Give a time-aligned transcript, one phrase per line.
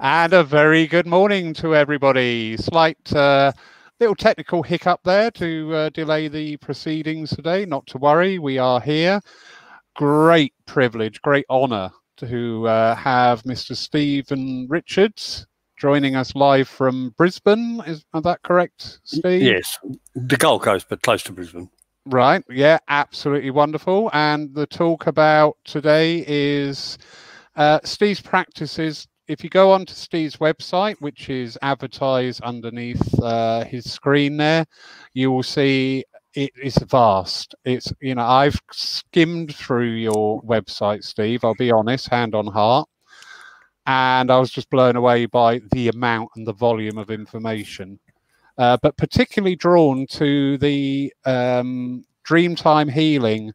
[0.00, 2.56] And a very good morning to everybody.
[2.56, 3.52] Slight uh,
[4.00, 7.64] little technical hiccup there to uh, delay the proceedings today.
[7.64, 9.20] Not to worry, we are here.
[9.94, 13.76] Great privilege, great honour to uh, have Mr.
[13.76, 15.46] Stephen Richards
[15.78, 17.80] joining us live from Brisbane.
[17.86, 19.42] Is, is that correct, Steve?
[19.42, 19.78] Yes,
[20.14, 21.70] the Gold Coast, but close to Brisbane.
[22.06, 22.44] Right.
[22.50, 24.10] Yeah, absolutely wonderful.
[24.12, 26.98] And the talk about today is
[27.56, 33.90] uh, Steve's practices if you go onto Steve's website, which is advertised underneath uh, his
[33.90, 34.66] screen there,
[35.14, 36.04] you will see
[36.34, 37.54] it is vast.
[37.64, 41.44] It's you know I've skimmed through your website, Steve.
[41.44, 42.88] I'll be honest, hand on heart,
[43.86, 47.98] and I was just blown away by the amount and the volume of information.
[48.56, 53.52] Uh, but particularly drawn to the um, Dreamtime healing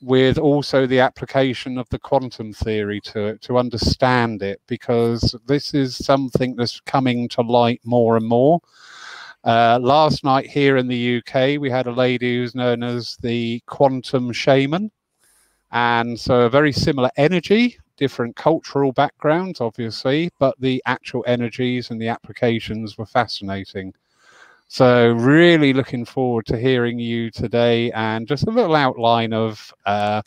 [0.00, 5.74] with also the application of the quantum theory to it to understand it because this
[5.74, 8.60] is something that's coming to light more and more.
[9.44, 13.60] Uh, last night here in the UK, we had a lady who's known as the
[13.66, 14.90] quantum shaman.
[15.70, 22.00] And so a very similar energy, different cultural backgrounds, obviously, but the actual energies and
[22.00, 23.94] the applications were fascinating.
[24.70, 30.20] So, really looking forward to hearing you today and just a little outline of uh,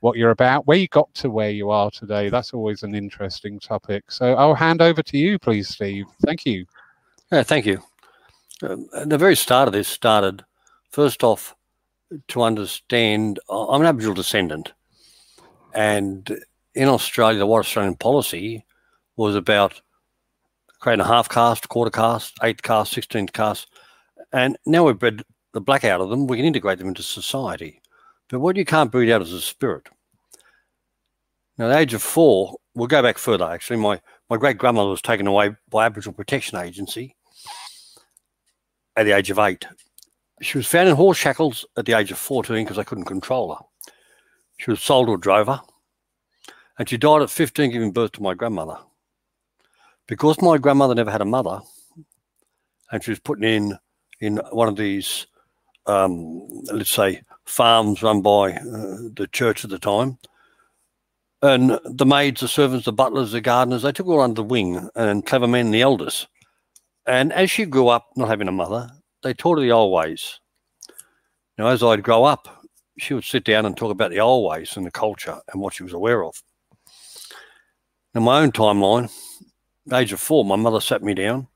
[0.00, 2.28] what you're about, where you got to where you are today.
[2.28, 4.10] That's always an interesting topic.
[4.10, 6.04] So, I'll hand over to you, please, Steve.
[6.26, 6.66] Thank you.
[7.32, 7.82] Yeah, thank you.
[8.62, 10.44] Um, the very start of this started,
[10.90, 11.56] first off,
[12.28, 14.74] to understand I'm an Aboriginal descendant.
[15.72, 16.38] And
[16.74, 18.66] in Australia, the White Australian policy
[19.16, 19.80] was about
[20.80, 23.68] creating a half caste, quarter caste, eighth caste, 16th caste
[24.32, 27.80] and now we've bred the black out of them, we can integrate them into society.
[28.28, 29.88] But what you can't breed out is a spirit.
[31.56, 33.78] Now, at the age of four, we'll go back further actually.
[33.78, 37.16] My, my great grandmother was taken away by Aboriginal Protection Agency
[38.96, 39.66] at the age of eight.
[40.42, 43.54] She was found in horse shackles at the age of 14 because they couldn't control
[43.54, 43.92] her.
[44.58, 45.60] She was sold to a drover
[46.78, 48.76] and she died at 15 giving birth to my grandmother.
[50.06, 51.60] Because my grandmother never had a mother
[52.92, 53.78] and she was put in
[54.20, 55.26] in one of these,
[55.86, 60.18] um, let's say, farms run by uh, the church at the time.
[61.42, 64.88] And the maids, the servants, the butlers, the gardeners, they took her under the wing,
[64.94, 66.26] and clever men, the elders.
[67.06, 68.90] And as she grew up, not having a mother,
[69.22, 70.40] they taught her the old ways.
[71.58, 72.64] Now, as I'd grow up,
[72.98, 75.74] she would sit down and talk about the old ways and the culture and what
[75.74, 76.42] she was aware of.
[78.14, 79.12] In my own timeline,
[79.92, 81.48] age of four, my mother sat me down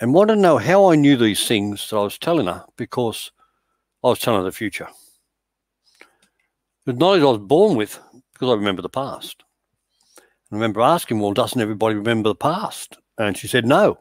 [0.00, 3.32] and want to know how I knew these things that I was telling her because
[4.04, 4.88] I was telling her the future.
[6.84, 7.98] The knowledge I was born with
[8.32, 9.42] because I remember the past.
[10.52, 12.98] I remember asking, well, doesn't everybody remember the past?
[13.18, 13.98] And she said, no.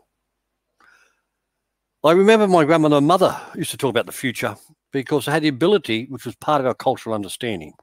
[2.03, 4.55] I remember my grandmother and mother used to talk about the future
[4.91, 7.73] because they had the ability, which was part of our cultural understanding.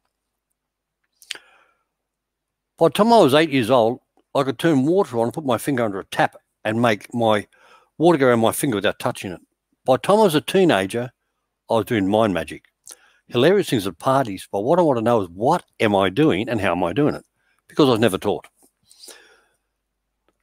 [2.79, 4.00] By the time I was eight years old,
[4.34, 7.47] I could turn water on put my finger under a tap and make my
[7.99, 9.41] water go around my finger without touching it.
[9.85, 11.11] By the time I was a teenager,
[11.71, 12.65] I was doing mind magic.
[13.29, 16.49] Hilarious things at parties, but what I want to know is what am I doing
[16.49, 17.25] and how am I doing it?
[17.69, 18.47] Because I was never taught.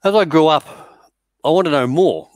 [0.04, 0.66] As I grew up,
[1.44, 2.30] I wanted to know more.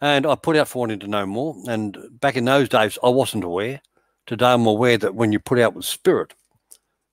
[0.00, 1.54] And I put out for wanting to know more.
[1.68, 3.80] And back in those days, I wasn't aware.
[4.26, 6.34] Today, I'm aware that when you put out with spirit,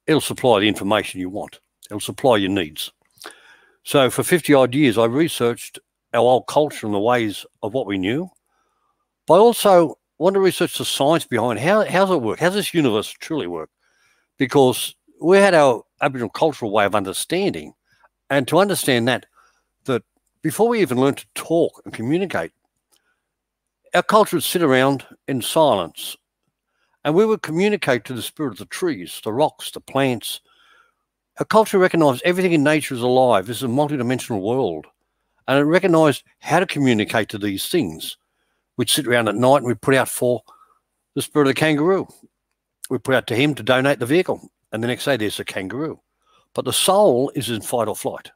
[0.06, 1.59] it'll supply the information you want,
[1.90, 2.91] it'll supply your needs.
[3.84, 5.79] So, for 50 odd years, I researched
[6.13, 8.29] our old culture and the ways of what we knew,
[9.28, 12.40] but I also want to research the science behind how how's it work?
[12.40, 13.69] How does this universe truly work?
[14.38, 17.73] Because we had our Aboriginal cultural way of understanding,
[18.29, 19.25] and to understand that,
[19.85, 20.03] that
[20.41, 22.51] before we even learned to talk and communicate,
[23.94, 26.16] our culture would sit around in silence,
[27.03, 30.41] and we would communicate to the spirit of the trees, the rocks, the plants.
[31.40, 33.47] Our culture recognized everything in nature is alive.
[33.47, 34.87] This is a multidimensional world
[35.47, 38.17] and it recognized how to communicate to these things.
[38.78, 40.44] We'd sit around at night and we'd put out for
[41.16, 42.08] the spirit of the kangaroo.
[42.90, 44.52] We put out to him to donate the vehicle.
[44.72, 45.99] And the next day there's a kangaroo.
[46.53, 48.32] But the soul is in fight or flight.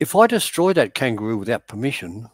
[0.00, 2.28] If I destroy that kangaroo without permission,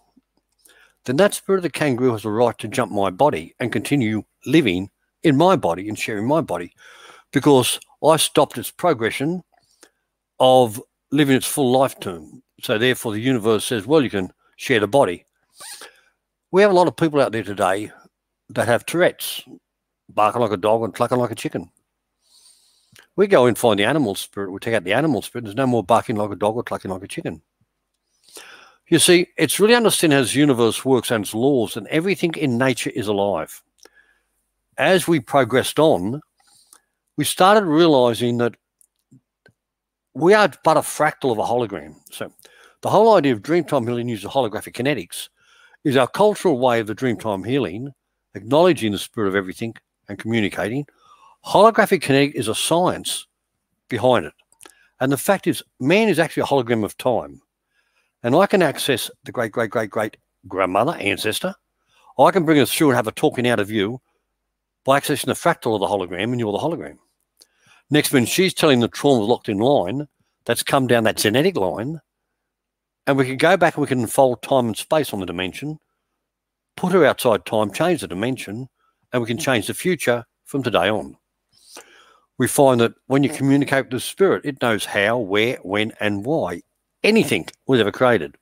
[1.04, 4.22] then that spirit of the kangaroo has a right to jump my body and continue
[4.44, 4.90] living
[5.22, 6.72] in my body and sharing my body
[7.32, 9.42] because I stopped its progression
[10.38, 12.42] of living its full life lifetime.
[12.62, 15.24] So therefore, the universe says, well, you can share the body.
[16.50, 17.90] We have a lot of people out there today
[18.50, 19.42] that have Tourette's,
[20.08, 21.70] barking like a dog and clucking like a chicken.
[23.16, 25.66] We go and find the animal spirit, we take out the animal spirit, there's no
[25.66, 27.42] more barking like a dog or clucking like a chicken.
[28.88, 32.56] You see, it's really understanding how this universe works and its laws, and everything in
[32.56, 33.62] nature is alive.
[34.78, 36.20] As we progressed on,
[37.16, 38.56] we started realizing that
[40.16, 41.94] we are but a fractal of a hologram.
[42.10, 42.32] So
[42.80, 45.28] the whole idea of Dreamtime healing uses holographic kinetics
[45.84, 47.92] is our cultural way of the Dreamtime healing,
[48.34, 49.74] acknowledging the spirit of everything
[50.08, 50.86] and communicating.
[51.44, 53.26] Holographic kinetic is a science
[53.90, 54.32] behind it.
[55.00, 57.42] And the fact is, man is actually a hologram of time.
[58.22, 60.16] And I can access the great, great, great, great
[60.48, 61.54] grandmother, ancestor.
[62.18, 64.00] I can bring us through and have a talking out of you
[64.84, 66.96] by accessing the fractal of the hologram, and you're the hologram.
[67.90, 70.08] Next, when she's telling the trauma locked in line,
[70.44, 72.00] that's come down that genetic line,
[73.06, 75.78] and we can go back and we can fold time and space on the dimension,
[76.76, 78.68] put her outside time, change the dimension,
[79.12, 79.42] and we can mm.
[79.42, 81.16] change the future from today on.
[82.38, 86.24] We find that when you communicate with the spirit, it knows how, where, when, and
[86.24, 86.62] why
[87.02, 88.36] anything was ever created.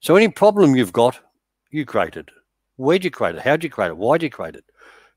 [0.00, 1.18] So any problem you've got,
[1.70, 2.30] you created.
[2.76, 3.42] Where'd you create it?
[3.42, 3.96] How'd you create it?
[3.96, 4.64] Why'd you create it?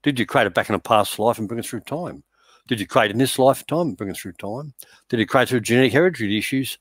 [0.02, 2.24] Did you create it back in a past life and bring it through time?
[2.68, 4.74] Did you create in this lifetime bring it through time?
[5.10, 6.78] Did you create through genetic hereditary issues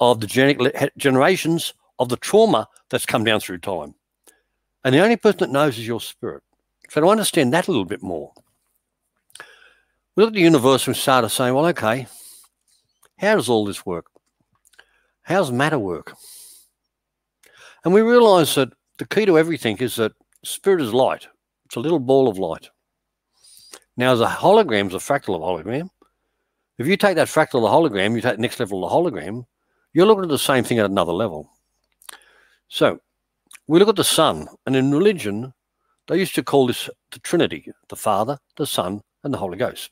[0.00, 3.94] of the genetic generations of the trauma that's come down through time?
[4.84, 6.42] And the only person that knows is your spirit.
[6.90, 8.32] So to understand that a little bit more,
[10.14, 12.06] we look at the universe and started saying, well, okay,
[13.18, 14.06] how does all this work?
[15.22, 16.14] How does matter work?
[17.84, 20.12] And we realize that the key to everything is that
[20.44, 21.26] spirit is light.
[21.64, 22.68] It's a little ball of light.
[23.96, 25.88] Now, as a hologram is a fractal of a hologram.
[26.78, 28.96] If you take that fractal of the hologram, you take the next level of the
[28.96, 29.44] hologram,
[29.92, 31.50] you're looking at the same thing at another level.
[32.68, 33.00] So
[33.66, 35.52] we look at the sun, and in religion,
[36.08, 39.90] they used to call this the Trinity the Father, the Son, and the Holy Ghost.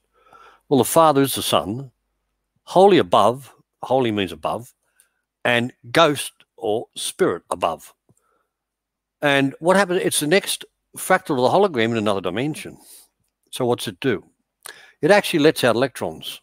[0.68, 1.90] Well, the Father is the Son,
[2.64, 4.72] holy above, holy means above,
[5.44, 7.94] and ghost or spirit above.
[9.22, 10.00] And what happens?
[10.02, 10.64] It's the next
[10.96, 12.78] fractal of the hologram in another dimension.
[13.50, 14.24] So what's it do?
[15.02, 16.40] It actually lets out electrons.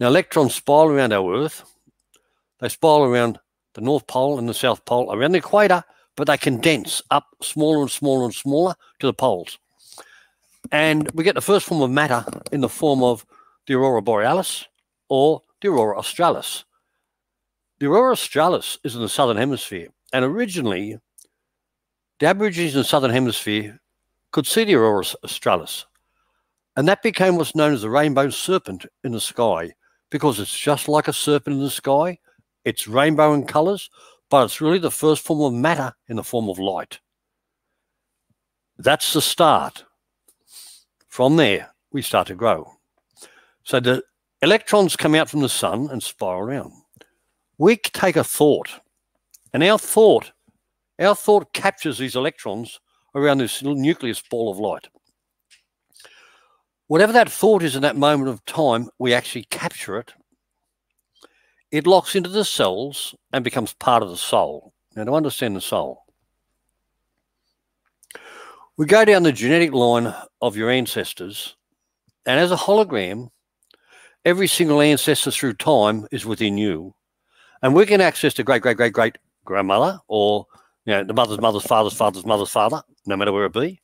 [0.00, 1.64] Now, electrons spiral around our Earth.
[2.60, 3.38] They spiral around
[3.74, 5.84] the North Pole and the South Pole, around the equator,
[6.16, 9.58] but they condense up smaller and smaller and smaller to the poles.
[10.72, 13.24] And we get the first form of matter in the form of
[13.66, 14.64] the aurora borealis
[15.08, 16.64] or the aurora australis.
[17.78, 20.98] The aurora australis is in the southern hemisphere, and originally
[22.18, 23.78] the Aborigines in the southern hemisphere
[24.32, 25.86] could see the aurora australis,
[26.78, 29.72] and that became what's known as the rainbow serpent in the sky
[30.10, 32.16] because it's just like a serpent in the sky.
[32.64, 33.90] It's rainbow in colors,
[34.30, 37.00] but it's really the first form of matter in the form of light.
[38.78, 39.86] That's the start.
[41.08, 42.74] From there, we start to grow.
[43.64, 44.04] So the
[44.40, 46.74] electrons come out from the sun and spiral around.
[47.58, 48.70] We take a thought,
[49.52, 50.30] and our thought,
[51.00, 52.78] our thought captures these electrons
[53.16, 54.86] around this little nucleus ball of light.
[56.88, 60.14] Whatever that thought is in that moment of time, we actually capture it.
[61.70, 64.72] It locks into the cells and becomes part of the soul.
[64.96, 66.04] Now, to understand the soul,
[68.78, 71.56] we go down the genetic line of your ancestors,
[72.24, 73.28] and as a hologram,
[74.24, 76.94] every single ancestor through time is within you.
[77.60, 80.46] And we can access the great, great, great, great grandmother or
[80.86, 83.80] you know, the mother's mother's father's father's mother's father, no matter where it be,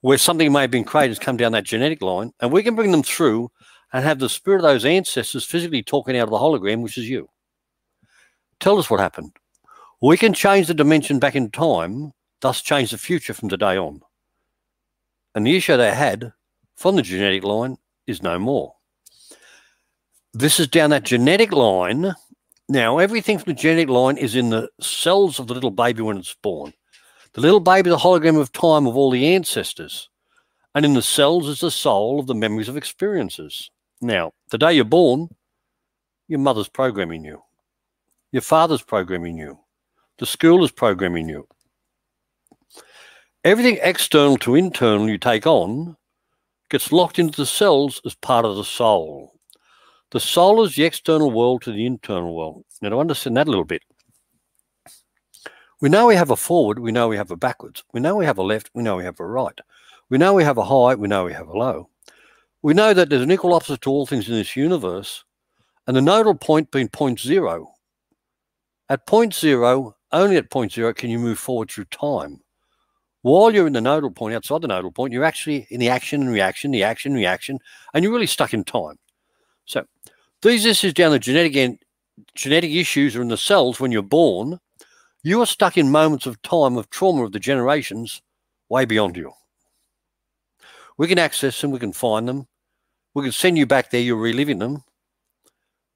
[0.00, 2.74] where something may have been created has come down that genetic line, and we can
[2.74, 3.50] bring them through
[3.92, 7.08] and have the spirit of those ancestors physically talking out of the hologram, which is
[7.08, 7.28] you.
[8.60, 9.32] Tell us what happened.
[10.00, 14.00] We can change the dimension back in time, thus change the future from today on.
[15.34, 16.32] And the issue they had
[16.76, 18.74] from the genetic line is no more.
[20.34, 22.14] This is down that genetic line
[22.72, 26.16] now, everything from the genetic line is in the cells of the little baby when
[26.16, 26.72] it's born.
[27.34, 30.10] The little baby is a hologram of time of all the ancestors.
[30.74, 33.70] And in the cells is the soul of the memories of experiences.
[34.00, 35.28] Now, the day you're born,
[36.28, 37.42] your mother's programming you.
[38.32, 39.58] Your father's programming you.
[40.18, 41.46] The school is programming you.
[43.44, 45.96] Everything external to internal you take on
[46.70, 49.32] gets locked into the cells as part of the soul.
[50.10, 52.64] The soul is the external world to the internal world.
[52.80, 53.82] Now, to understand that a little bit,
[55.82, 57.82] we know we have a forward, we know we have a backwards.
[57.92, 59.58] We know we have a left, we know we have a right.
[60.10, 61.90] We know we have a high, we know we have a low.
[62.62, 65.24] We know that there's an equal opposite to all things in this universe,
[65.88, 67.72] and the nodal point being point zero.
[68.88, 72.40] At point zero, only at point zero can you move forward through time.
[73.22, 76.22] While you're in the nodal point, outside the nodal point, you're actually in the action
[76.22, 77.58] and reaction, the action, and reaction,
[77.92, 79.00] and you're really stuck in time.
[79.64, 79.84] So
[80.42, 81.80] these issues down the genetic end,
[82.36, 84.60] genetic issues are in the cells when you're born.
[85.22, 88.22] You are stuck in moments of time of trauma of the generations
[88.68, 89.32] way beyond you.
[90.98, 92.46] We can access them, we can find them,
[93.14, 94.82] we can send you back there, you're reliving them.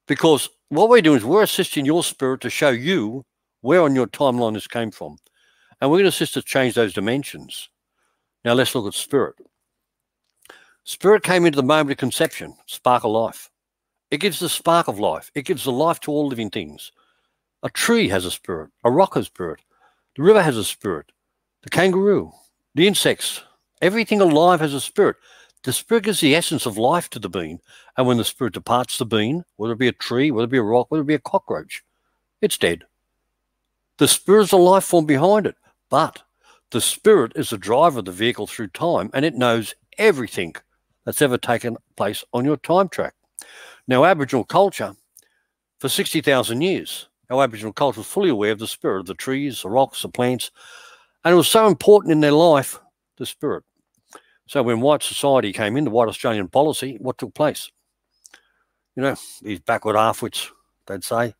[0.07, 3.25] Because what we're doing is we're assisting your spirit to show you
[3.61, 5.17] where on your timeline this came from.
[5.79, 7.69] And we're going to assist to change those dimensions.
[8.45, 9.35] Now let's look at spirit.
[10.85, 13.49] Spirit came into the moment of conception, spark of life.
[14.09, 15.29] It gives the spark of life.
[15.35, 16.93] It gives the life to all living things.
[17.63, 18.69] A tree has a spirit.
[18.83, 19.61] A rock has a spirit.
[20.15, 21.11] The river has a spirit.
[21.63, 22.31] The kangaroo,
[22.75, 23.43] the insects,
[23.81, 25.17] everything alive has a spirit.
[25.63, 27.59] The spirit is the essence of life to the being.
[27.97, 30.57] And when the spirit departs the being, whether it be a tree, whether it be
[30.57, 31.83] a rock, whether it be a cockroach,
[32.41, 32.83] it's dead.
[33.97, 35.55] The spirit is the life form behind it.
[35.89, 36.21] But
[36.71, 40.55] the spirit is the driver of the vehicle through time and it knows everything
[41.05, 43.15] that's ever taken place on your time track.
[43.87, 44.95] Now, Aboriginal culture,
[45.79, 49.61] for 60,000 years, our Aboriginal culture was fully aware of the spirit of the trees,
[49.61, 50.51] the rocks, the plants,
[51.23, 52.79] and it was so important in their life,
[53.17, 53.63] the spirit.
[54.47, 57.69] So when white society came in, the white Australian policy, what took place?
[58.95, 60.47] You know, these backward halfwits,
[60.87, 61.33] they'd say,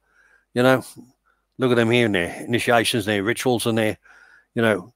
[0.54, 0.84] you know,
[1.58, 3.98] look at them here in their initiations, their rituals, and their,
[4.56, 4.94] you know,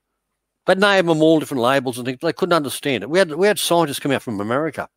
[0.65, 2.17] they'd name them all different labels and things.
[2.19, 3.09] But they couldn't understand it.
[3.09, 4.89] We had we had scientists come out from America,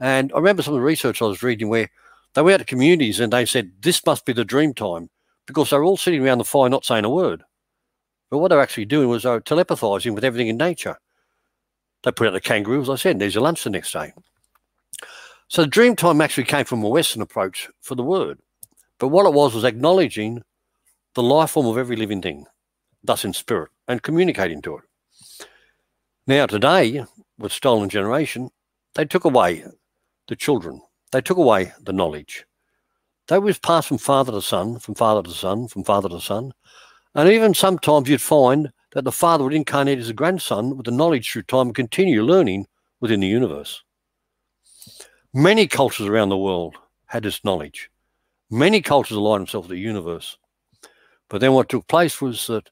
[0.00, 1.90] and I remember some of the research I was reading where
[2.34, 5.10] they were out to communities and they said this must be the dream time
[5.46, 7.42] because they were all sitting around the fire not saying a word.
[8.30, 10.98] But what they were actually doing was they were telepathizing with everything in nature.
[12.02, 14.12] They put out the kangaroo, as I said, and there's your lunch the next day.
[15.48, 18.38] So the dream time actually came from a Western approach for the word.
[18.98, 20.42] But what it was was acknowledging
[21.14, 22.46] the life form of every living thing,
[23.02, 24.84] thus in spirit, and communicating to it.
[26.26, 27.04] Now, today,
[27.38, 28.50] with stolen generation,
[28.94, 29.64] they took away
[30.28, 30.80] the children,
[31.12, 32.44] they took away the knowledge.
[33.28, 36.52] They was passed from father to son, from father to son, from father to son.
[37.14, 40.92] And even sometimes you'd find that the father would incarnate as a grandson with the
[40.92, 42.66] knowledge through time and continue learning
[43.00, 43.82] within the universe.
[45.32, 46.76] Many cultures around the world
[47.06, 47.90] had this knowledge.
[48.50, 50.36] Many cultures aligned themselves with the universe.
[51.28, 52.68] But then what took place was that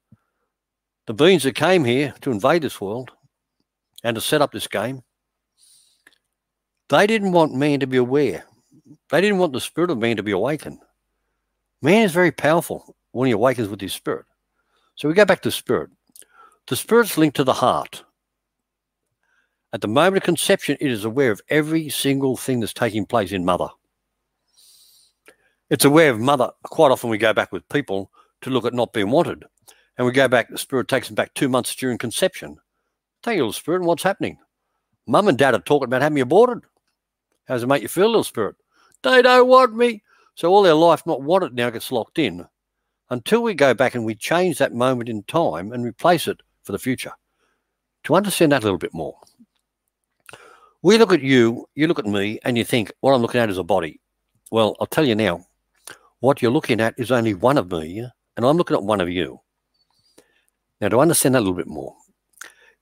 [1.06, 3.12] the beings that came here to invade this world
[4.02, 5.02] and to set up this game,
[6.88, 8.44] they didn't want man to be aware.
[9.10, 10.78] They didn't want the spirit of man to be awakened.
[11.82, 14.26] Man is very powerful when he awakens with his spirit.
[14.96, 15.90] So we go back to spirit.
[16.66, 18.04] The spirit's linked to the heart.
[19.72, 23.32] At the moment of conception, it is aware of every single thing that's taking place
[23.32, 23.68] in mother.
[25.70, 26.50] It's aware of mother.
[26.64, 29.44] Quite often we go back with people to look at not being wanted.
[29.96, 32.58] And we go back, the spirit takes them back two months during conception.
[33.22, 34.38] Tell you, little spirit, and what's happening?
[35.06, 36.62] Mum and dad are talking about having aborted.
[37.48, 38.56] How does it make you feel, little spirit?
[39.02, 40.02] They don't want me.
[40.34, 42.46] So all their life not wanted now gets locked in
[43.10, 46.72] until we go back and we change that moment in time and replace it for
[46.72, 47.12] the future.
[48.04, 49.16] To understand that a little bit more,
[50.82, 53.50] we look at you, you look at me, and you think, what I'm looking at
[53.50, 54.00] is a body.
[54.52, 55.44] Well, I'll tell you now,
[56.20, 59.08] what you're looking at is only one of me, and I'm looking at one of
[59.08, 59.40] you.
[60.80, 61.96] Now, to understand that a little bit more,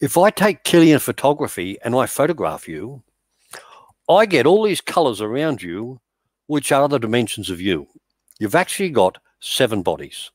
[0.01, 3.03] if I take Kirlian photography and I photograph you,
[4.09, 6.01] I get all these colors around you,
[6.47, 7.89] which are the dimensions of you.
[8.39, 10.31] You've actually got seven bodies.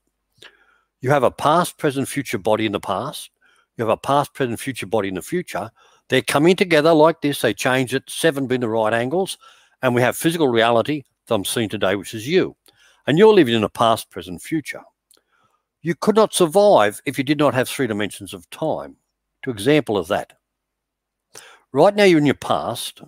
[0.99, 3.29] You have a past, present, future body in the past.
[3.77, 5.71] You have a past, present, future body in the future.
[6.09, 7.41] They're coming together like this.
[7.41, 9.37] They change it, seven being the right angles.
[9.81, 12.55] And we have physical reality that I'm seeing today, which is you.
[13.07, 14.81] And you're living in a past, present, future.
[15.81, 18.97] You could not survive if you did not have three dimensions of time.
[19.43, 20.33] To example of that.
[21.71, 23.01] Right now, you're in your past.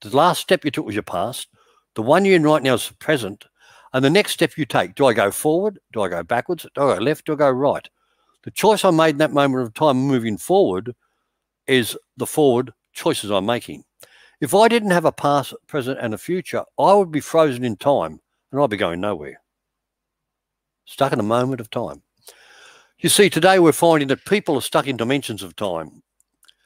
[0.00, 1.48] The last step you took was your past.
[1.94, 3.44] The one you're in right now is the present.
[3.92, 5.78] And the next step you take, do I go forward?
[5.92, 6.66] Do I go backwards?
[6.74, 7.26] Do I go left?
[7.26, 7.88] Do I go right?
[8.44, 10.94] The choice I made in that moment of time moving forward
[11.66, 13.84] is the forward choices I'm making.
[14.40, 17.76] If I didn't have a past, present, and a future, I would be frozen in
[17.76, 19.42] time and I'd be going nowhere.
[20.86, 22.02] Stuck in a moment of time.
[23.00, 26.02] You see, today we're finding that people are stuck in dimensions of time.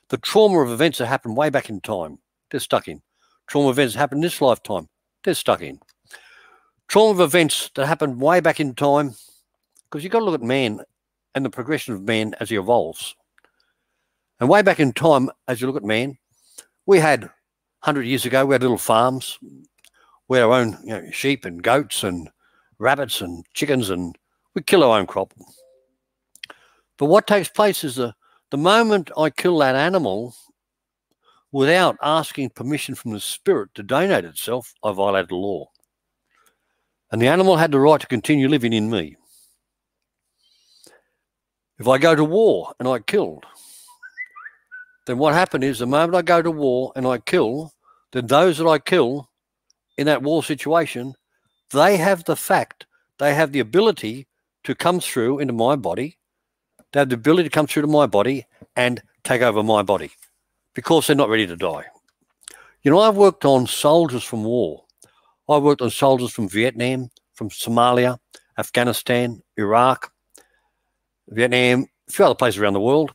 [0.09, 2.19] The trauma of events that happened way back in time,
[2.50, 3.03] they're stuck in.
[3.46, 4.88] Trauma events that happened in this lifetime,
[5.22, 5.80] they're stuck in
[6.88, 9.14] trauma of events that happened way back in time,
[9.84, 10.80] because you've got to look at man
[11.34, 13.16] and the progression of man as he evolves.
[14.40, 16.18] And way back in time, as you look at man,
[16.86, 19.38] we had 100 years ago, we had little farms.
[20.28, 22.30] We had our own you know, sheep and goats and
[22.78, 24.16] rabbits and chickens, and
[24.54, 25.32] we kill our own crop.
[26.96, 28.14] But what takes place is the,
[28.50, 30.34] the moment I kill that animal,
[31.54, 35.70] without asking permission from the spirit to donate itself, I violated the law.
[37.12, 39.16] And the animal had the right to continue living in me.
[41.78, 43.44] If I go to war and I killed,
[45.06, 47.73] then what happened is the moment I go to war and I kill,
[48.11, 49.30] then those that I kill
[49.96, 51.14] in that war situation,
[51.70, 52.87] they have the fact,
[53.20, 54.26] they have the ability
[54.64, 56.18] to come through into my body.
[56.92, 58.44] They have the ability to come through to my body
[58.75, 60.11] and take over my body
[60.75, 61.85] because they're not ready to die.
[62.83, 64.85] You know, I've worked on soldiers from war.
[65.49, 68.19] I worked on soldiers from Vietnam, from Somalia,
[68.59, 70.12] Afghanistan, Iraq,
[71.28, 73.12] Vietnam, a few other places around the world.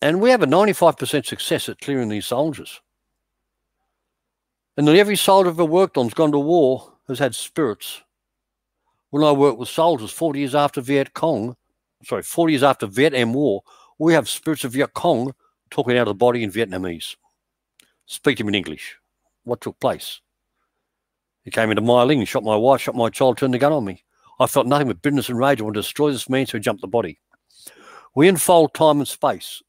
[0.00, 2.80] And we have a 95% success at clearing these soldiers.
[4.76, 8.02] And every soldier I've ever worked on has gone to war has had spirits.
[9.10, 11.56] When I worked with soldiers 40 years after Viet Cong,
[12.04, 13.62] sorry, 40 years after Vietnam War,
[13.98, 15.34] we have spirits of Viet Cong
[15.72, 17.16] talking out of the body in Vietnamese.
[18.06, 18.98] Speak to him in English.
[19.44, 20.20] What took place?
[21.42, 23.84] He came into my ling, shot my wife, shot my child, turned the gun on
[23.84, 24.04] me.
[24.38, 25.60] I felt nothing but bitterness and rage.
[25.60, 27.18] I wanted to destroy this man, so he jumped the body.
[28.14, 29.62] We unfold time and space.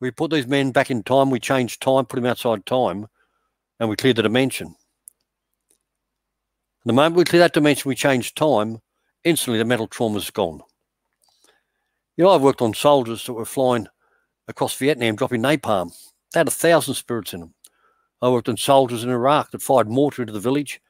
[0.00, 3.06] We put these men back in time, we change time, put them outside time,
[3.78, 4.74] and we clear the dimension.
[6.84, 8.80] The moment we clear that dimension, we change time,
[9.24, 10.62] instantly the mental trauma is gone.
[12.16, 13.86] You know, I've worked on soldiers that were flying
[14.50, 15.92] across Vietnam dropping napalm.
[16.32, 17.54] They had a thousand spirits in them.
[18.22, 20.80] I worked on soldiers in Iraq that fired mortar into the village,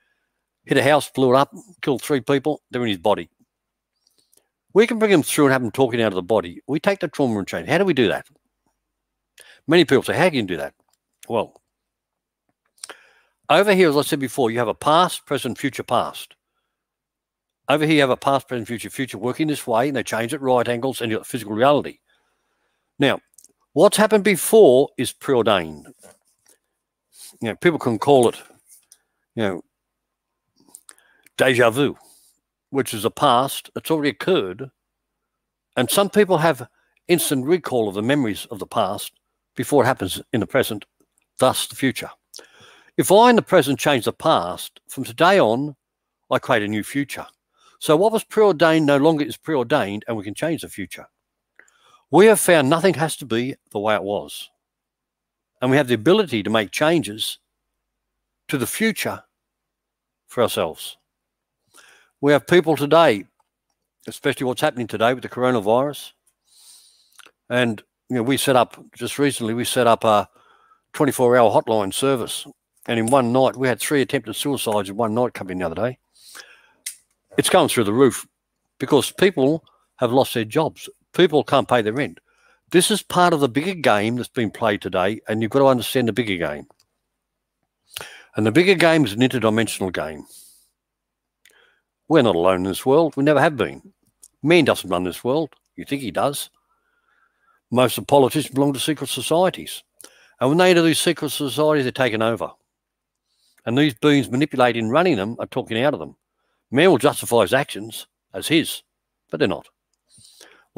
[0.64, 2.62] hit a house, blew it up, killed three people.
[2.70, 3.30] They're in his body.
[4.72, 6.60] We can bring them through and have them talking out of the body.
[6.66, 7.68] We take the trauma and change.
[7.68, 8.26] How do we do that?
[9.66, 10.74] Many people say, How can you do that?
[11.28, 11.60] Well,
[13.48, 16.36] over here, as I said before, you have a past, present, future, past.
[17.68, 20.32] Over here, you have a past, present, future, future working this way, and they change
[20.34, 21.98] at right angles and you've got physical reality.
[22.98, 23.20] Now,
[23.72, 25.86] What's happened before is preordained.
[27.40, 28.36] You know, people can call it,
[29.36, 29.62] you know,
[31.36, 31.96] deja vu,
[32.70, 34.70] which is a past that's already occurred.
[35.76, 36.66] And some people have
[37.06, 39.12] instant recall of the memories of the past
[39.54, 40.84] before it happens in the present,
[41.38, 42.10] thus the future.
[42.96, 45.76] If I in the present change the past, from today on,
[46.28, 47.26] I create a new future.
[47.78, 51.06] So what was preordained no longer is preordained, and we can change the future.
[52.10, 54.50] We have found nothing has to be the way it was.
[55.62, 57.38] And we have the ability to make changes
[58.48, 59.22] to the future
[60.26, 60.96] for ourselves.
[62.20, 63.26] We have people today,
[64.08, 66.12] especially what's happening today with the coronavirus.
[67.48, 70.28] And you know, we set up just recently, we set up a
[70.94, 72.44] 24 hour hotline service.
[72.86, 75.74] And in one night, we had three attempted suicides in one night coming the other
[75.76, 75.98] day.
[77.38, 78.26] It's going through the roof
[78.78, 79.64] because people
[79.98, 82.20] have lost their jobs people can't pay their rent.
[82.70, 85.66] This is part of the bigger game that's been played today, and you've got to
[85.66, 86.66] understand the bigger game.
[88.36, 90.24] And the bigger game is an interdimensional game.
[92.08, 93.16] We're not alone in this world.
[93.16, 93.92] We never have been.
[94.42, 95.54] Man doesn't run this world.
[95.76, 96.50] You think he does.
[97.70, 99.82] Most of the politicians belong to secret societies.
[100.40, 102.50] And when they enter these secret societies, they're taken over.
[103.66, 106.16] And these beings manipulating running them are talking out of them.
[106.70, 108.82] Man will justify his actions as his,
[109.30, 109.68] but they're not.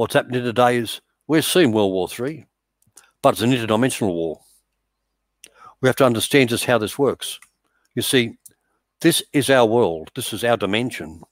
[0.03, 2.45] What's happening today is we're seeing World War III,
[3.23, 4.41] but it's an interdimensional war.
[5.81, 7.39] We have to understand just how this works.
[7.95, 8.37] You see,
[9.01, 11.23] this is our world, this is our dimension.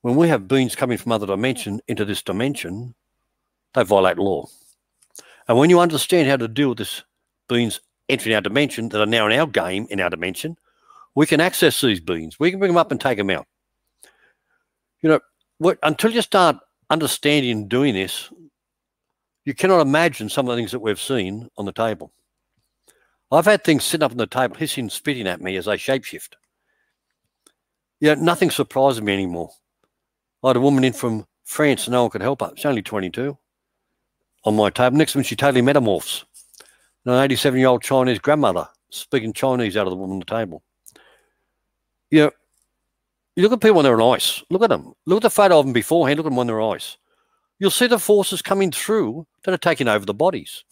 [0.00, 2.94] When we have beings coming from other dimension into this dimension,
[3.74, 4.46] they violate law.
[5.46, 7.02] And when you understand how to deal with this
[7.46, 10.56] beings entering our dimension that are now in our game, in our dimension,
[11.14, 12.40] we can access these beings.
[12.40, 13.46] We can bring them up and take them out.
[15.02, 15.10] You
[15.60, 16.56] know, until you start
[16.90, 18.30] understanding and doing this,
[19.44, 22.12] you cannot imagine some of the things that we've seen on the table.
[23.30, 26.34] I've had things sitting up on the table, hissing, spitting at me as they shapeshift.
[28.00, 29.50] Yeah, nothing surprises me anymore.
[30.42, 32.52] I had a woman in from France and no one could help her.
[32.56, 33.36] She's only 22
[34.44, 34.96] on my table.
[34.96, 36.24] Next one, she totally metamorphs.
[37.04, 40.62] An 87 year old Chinese grandmother speaking Chinese out of the woman on the table.
[42.10, 42.30] You know,
[43.38, 44.42] you look at people when they're on ice.
[44.50, 44.94] Look at them.
[45.06, 46.18] Look at the photo of them beforehand.
[46.18, 46.96] Look at them when they're on ice.
[47.60, 50.64] You'll see the forces coming through that are taking over the bodies.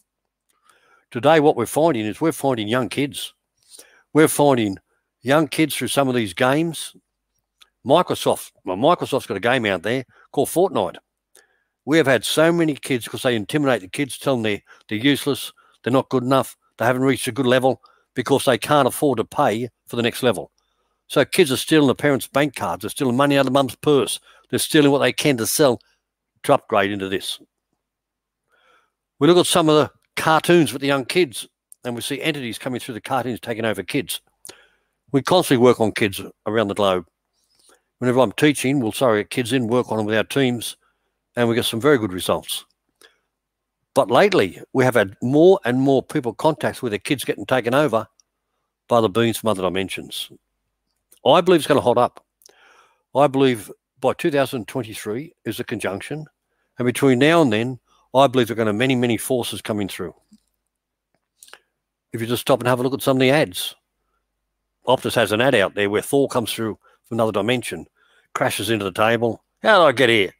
[1.13, 3.33] Today, what we're finding is we're finding young kids.
[4.13, 4.79] We're finding
[5.23, 6.97] young kids through some of these games.
[7.87, 10.97] Microsoft, well, Microsoft's got a game out there called Fortnite.
[11.85, 14.99] We have had so many kids because they intimidate the kids, tell them they're, they're
[14.99, 15.53] useless,
[15.85, 17.81] they're not good enough, they haven't reached a good level
[18.17, 20.51] because they can't afford to pay for the next level.
[21.09, 24.19] So kids are stealing the parents' bank cards, they're stealing money out of mum's purse,
[24.51, 25.81] they're stealing what they can to sell
[26.43, 27.41] to upgrade into this.
[29.19, 29.91] We look at some of the
[30.21, 31.47] cartoons with the young kids,
[31.85, 34.21] and we see entities coming through the cartoons taking over kids.
[35.13, 37.07] We constantly work on kids around the globe.
[37.99, 40.77] Whenever I'm teaching, we'll sorry kids in, work on them with our teams,
[41.37, 42.65] and we get some very good results.
[43.95, 47.73] But lately, we have had more and more people contacts with their kids getting taken
[47.73, 48.07] over
[48.89, 50.31] by the beings from other dimensions.
[51.33, 52.25] I believe it's going to hold up.
[53.15, 56.27] I believe by 2023 is a conjunction.
[56.79, 57.79] And between now and then,
[58.15, 60.15] I believe there are going to be many, many forces coming through.
[62.13, 63.75] If you just stop and have a look at some of the ads,
[64.87, 67.87] Optus has an ad out there where Thor comes through from another dimension,
[68.35, 69.43] crashes into the table.
[69.63, 70.33] How did I get here?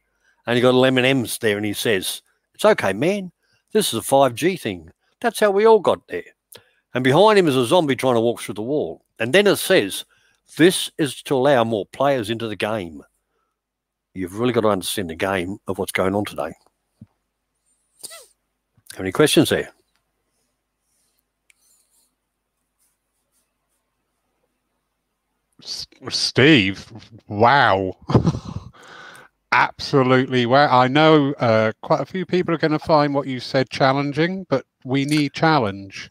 [0.45, 2.21] And you got lemon M's there, and he says,
[2.53, 3.31] "It's okay, man.
[3.73, 4.91] This is a 5G thing.
[5.19, 6.23] That's how we all got there."
[6.93, 9.03] And behind him is a zombie trying to walk through the wall.
[9.19, 10.05] And then it says,
[10.55, 13.03] "This is to allow more players into the game."
[14.13, 16.53] You've really got to understand the game of what's going on today.
[18.93, 19.71] Have any questions there?
[26.09, 26.91] Steve,
[27.27, 27.95] wow.
[29.51, 30.45] Absolutely.
[30.45, 30.77] Wow.
[30.77, 34.45] I know uh, quite a few people are going to find what you said challenging,
[34.49, 36.09] but we need challenge.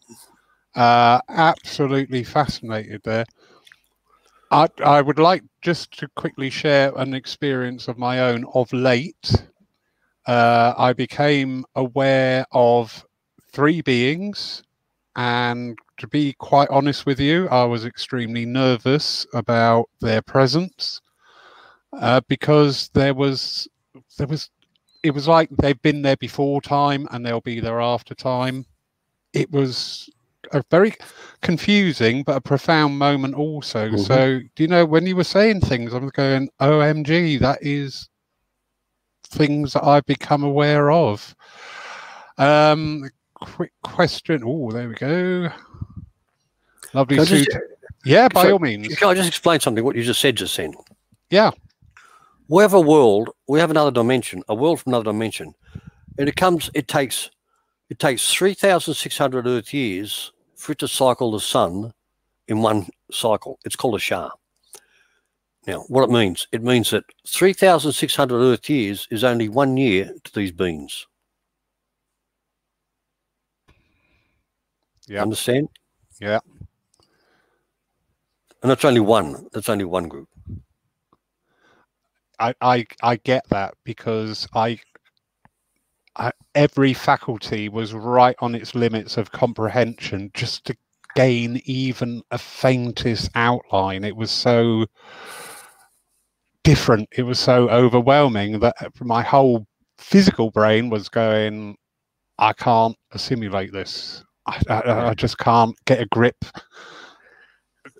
[0.75, 3.25] Uh, absolutely fascinated there.
[4.51, 9.47] I, I would like just to quickly share an experience of my own of late.
[10.25, 13.05] Uh, I became aware of
[13.51, 14.63] three beings
[15.15, 21.01] and to be quite honest with you, I was extremely nervous about their presence
[21.93, 23.67] uh, because there was
[24.17, 24.49] there was
[25.03, 28.65] it was like they've been there before time and they'll be there after time.
[29.33, 30.09] It was
[30.51, 30.93] a very
[31.41, 33.87] confusing but a profound moment also.
[33.87, 33.97] Mm-hmm.
[33.97, 38.09] So do you know when you were saying things, I was going, OMG, that is
[39.29, 41.35] things that I've become aware of.
[42.37, 44.43] Um, quick question.
[44.45, 45.49] Oh, there we go.
[46.93, 47.45] Lovely suit.
[47.45, 47.57] Just,
[48.05, 48.95] yeah, by all means.
[48.95, 49.83] Can I just explain something?
[49.83, 50.73] What you just said just then.
[51.29, 51.51] Yeah.
[52.47, 53.29] We have a world.
[53.47, 54.43] We have another dimension.
[54.47, 55.53] A world from another dimension,
[56.17, 56.69] and it comes.
[56.73, 57.29] It takes.
[57.89, 61.93] It takes three thousand six hundred Earth years for it to cycle the sun
[62.47, 63.59] in one cycle.
[63.63, 64.31] It's called a Shah.
[65.65, 66.47] Now, what it means?
[66.51, 71.05] It means that 3,600 Earth years is only one year to these beings.
[75.07, 75.21] Yeah.
[75.21, 75.69] Understand?
[76.19, 76.39] Yeah.
[78.61, 79.47] And that's only one.
[79.53, 80.27] That's only one group.
[82.39, 84.79] I I, I get that because I, I
[86.55, 90.75] every faculty was right on its limits of comprehension just to
[91.15, 94.03] gain even a faintest outline.
[94.03, 94.85] It was so
[96.63, 97.09] different.
[97.15, 99.65] It was so overwhelming that my whole
[99.97, 101.77] physical brain was going,
[102.37, 104.23] I can't assimilate this.
[104.45, 106.45] I, I, I just can't get a grip.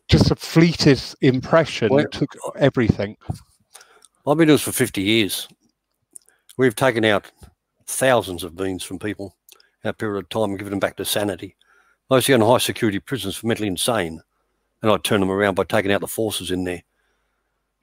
[0.10, 3.18] Just a fleeted impression well, took everything.
[4.26, 5.48] I've been doing this for 50 years.
[6.58, 7.30] We've taken out
[7.88, 9.36] thousands of beings from people
[9.84, 11.56] in a period of time and given them back to sanity.
[12.10, 14.22] I Mostly in high security prisons for mentally insane.
[14.82, 16.84] And I'd turn them around by taking out the forces in there.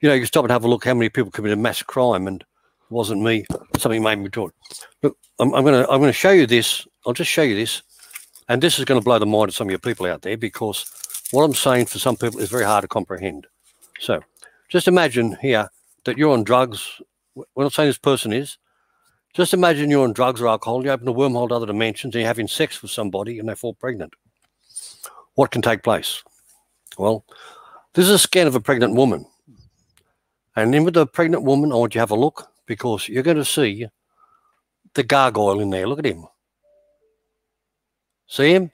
[0.01, 2.43] You know, you stop and have a look how many people committed mass crime and
[2.43, 3.45] it wasn't me.
[3.79, 4.55] Something made me do it.
[5.03, 6.87] Look, I'm, I'm gonna I'm gonna show you this.
[7.07, 7.83] I'll just show you this.
[8.49, 10.37] And this is going to blow the mind of some of your people out there
[10.37, 10.85] because
[11.31, 13.47] what I'm saying for some people is very hard to comprehend.
[14.01, 14.21] So
[14.69, 15.69] just imagine here
[16.05, 17.01] that you're on drugs.
[17.35, 18.59] We're not saying this person is.
[19.35, 22.20] Just imagine you're on drugs or alcohol, you open a wormhole to other dimensions and
[22.20, 24.14] you're having sex with somebody and they fall pregnant.
[25.35, 26.23] What can take place?
[26.97, 27.25] Well,
[27.94, 29.27] this is a scan of a pregnant woman.
[30.55, 33.25] And in with the pregnant woman, I want you to have a look because you're
[33.25, 33.88] going to see
[34.94, 35.88] the gargoyle in there.
[35.88, 36.27] Look at him.
[38.29, 38.70] See him?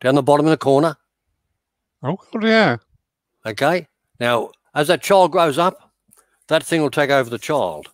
[0.00, 0.96] Down the bottom in the corner.
[2.04, 2.76] Oh, yeah.
[3.44, 3.88] Okay.
[4.20, 5.92] Now, as that child grows up,
[6.46, 7.88] that thing will take over the child.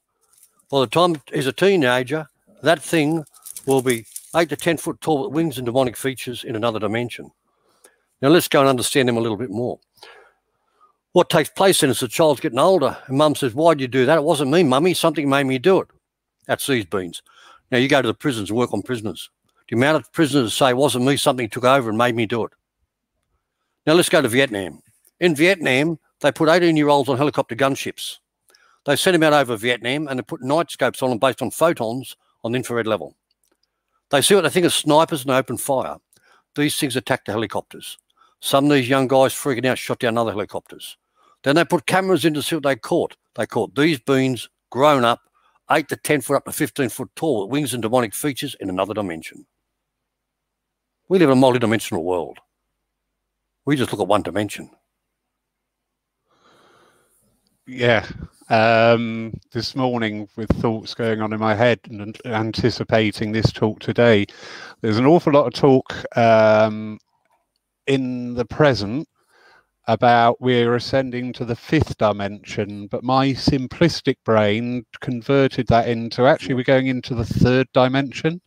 [0.70, 2.28] By the time he's a teenager,
[2.62, 3.24] that thing
[3.66, 7.30] will be eight to 10 foot tall with wings and demonic features in another dimension.
[8.20, 9.78] Now, let's go and understand him a little bit more.
[11.12, 14.06] What takes place then is the child's getting older, and mum says, Why'd you do
[14.06, 14.18] that?
[14.18, 14.94] It wasn't me, mummy.
[14.94, 15.88] Something made me do it.
[16.46, 17.22] That's these beans.
[17.70, 19.30] Now, you go to the prisons and work on prisoners.
[19.68, 22.44] The amount of prisoners say it wasn't me, something took over and made me do
[22.44, 22.52] it.
[23.86, 24.82] Now let's go to Vietnam.
[25.20, 28.18] In Vietnam, they put 18 year olds on helicopter gunships.
[28.86, 31.50] They sent him out over Vietnam and they put night scopes on them based on
[31.50, 33.16] photons on the infrared level.
[34.10, 35.96] They see what they think of snipers and open fire.
[36.54, 37.98] These things attack the helicopters.
[38.40, 40.96] Some of these young guys freaking out shot down other helicopters.
[41.42, 43.16] Then they put cameras in to see what they caught.
[43.34, 45.20] They caught these beings grown up,
[45.70, 48.70] 8 to 10 foot up to 15 foot tall, with wings and demonic features in
[48.70, 49.46] another dimension.
[51.08, 52.38] We live in a multidimensional world.
[53.64, 54.70] We just look at one dimension.
[57.66, 58.06] Yeah.
[58.48, 64.26] Um, this morning, with thoughts going on in my head and anticipating this talk today,
[64.80, 66.98] there's an awful lot of talk um,
[67.88, 69.08] in the present
[69.88, 76.54] about we're ascending to the fifth dimension, but my simplistic brain converted that into actually
[76.54, 78.40] we're going into the third dimension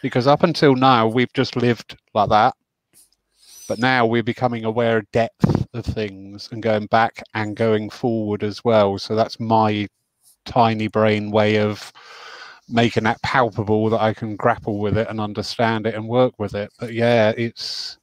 [0.00, 2.54] because up until now we've just lived like that.
[3.68, 8.42] But now we're becoming aware of depth of things and going back and going forward
[8.42, 8.98] as well.
[8.98, 9.88] So that's my
[10.44, 11.92] tiny brain way of
[12.68, 16.54] making that palpable that I can grapple with it and understand it and work with
[16.54, 16.70] it.
[16.78, 17.98] But yeah, it's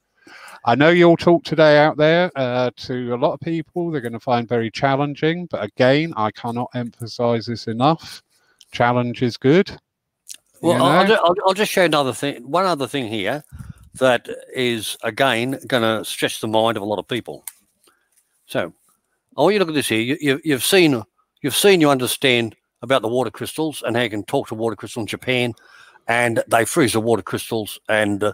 [0.66, 3.90] I know you'll talk today out there uh, to a lot of people.
[3.90, 8.22] They're going to find very challenging, but again, I cannot emphasize this enough.
[8.72, 9.72] Challenge is good.
[10.62, 10.86] Well, you know?
[10.86, 12.50] I'll, I'll, I'll, just show another thing.
[12.50, 13.44] One other thing here
[13.96, 17.46] that is again going to stretch the mind of a lot of people.
[18.48, 18.72] So,
[19.38, 20.00] I want you to look at this here.
[20.00, 21.04] You, you, you've seen,
[21.42, 24.76] you've seen, you understand about the water crystals and how you can talk to water
[24.76, 25.54] crystal in Japan,
[26.08, 28.34] and they freeze the water crystals and uh,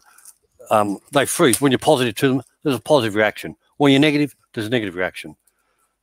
[0.70, 1.60] um, they freeze.
[1.60, 3.56] When you're positive to them, there's a positive reaction.
[3.78, 5.36] When you're negative, there's a negative reaction.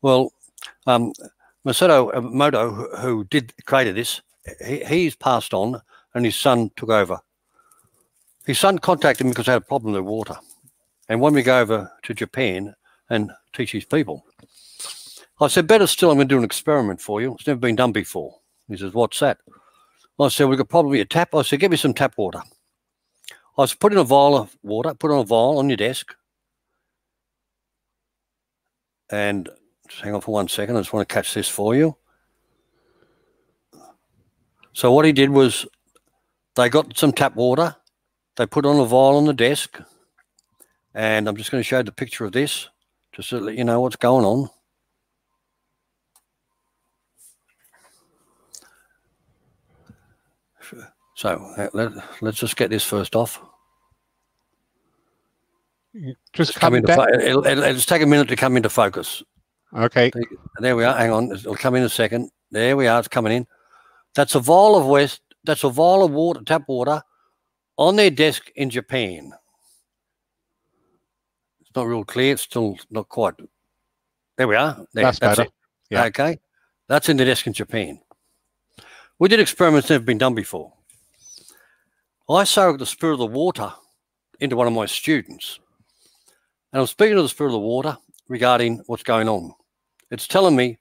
[0.03, 0.33] Well,
[0.89, 1.13] um,
[1.65, 4.23] Masaru Emoto, who, who did created this,
[4.67, 5.81] he, he's passed on,
[6.15, 7.21] and his son took over.
[8.45, 10.37] His son contacted me because they had a problem with water,
[11.09, 12.75] and when we go over to Japan
[13.11, 14.25] and teach his people,
[15.41, 17.35] I said, "Better still, I'm going to do an experiment for you.
[17.35, 19.39] It's never been done before." He says, "What's that?"
[20.19, 22.41] I said, "We could probably a tap." I said, "Give me some tap water."
[23.59, 26.15] I was in a vial of water, put on a vial on your desk.
[29.11, 29.51] And
[29.89, 30.77] just hang on for one second.
[30.77, 31.97] I just want to catch this for you.
[34.73, 35.67] So what he did was
[36.55, 37.77] they got some tap water.
[38.37, 39.79] They put on a vial on the desk.
[40.95, 42.69] And I'm just going to show you the picture of this
[43.21, 44.49] just to let you know what's going on.
[51.17, 51.29] So
[51.59, 53.43] uh, let, us just get this first off.
[56.33, 59.23] Just come into fo- it'll, it'll, it'll, take a minute to come into focus.
[59.77, 60.11] Okay.
[60.61, 60.97] There we are.
[60.97, 61.31] Hang on.
[61.31, 62.31] It'll come in a second.
[62.51, 63.01] There we are.
[63.01, 63.47] It's coming in.
[64.15, 65.21] That's a vial of West.
[65.45, 67.03] That's a vial of water, tap water,
[67.77, 69.35] on their desk in Japan.
[71.71, 72.33] It's not real clear.
[72.33, 73.35] It's still not quite.
[74.37, 74.75] There we are.
[74.93, 75.49] There, that's, that's better.
[75.49, 75.53] It.
[75.91, 76.05] Yeah.
[76.07, 76.41] Okay.
[76.89, 78.01] That's in the desk in Japan.
[79.21, 80.73] We did experiments never been done before.
[82.29, 83.73] I soaked the spirit of the water
[84.41, 85.61] into one of my students
[86.73, 87.97] and I'm speaking to the spirit of the water
[88.29, 89.53] regarding what's going on.
[90.11, 90.79] It's telling me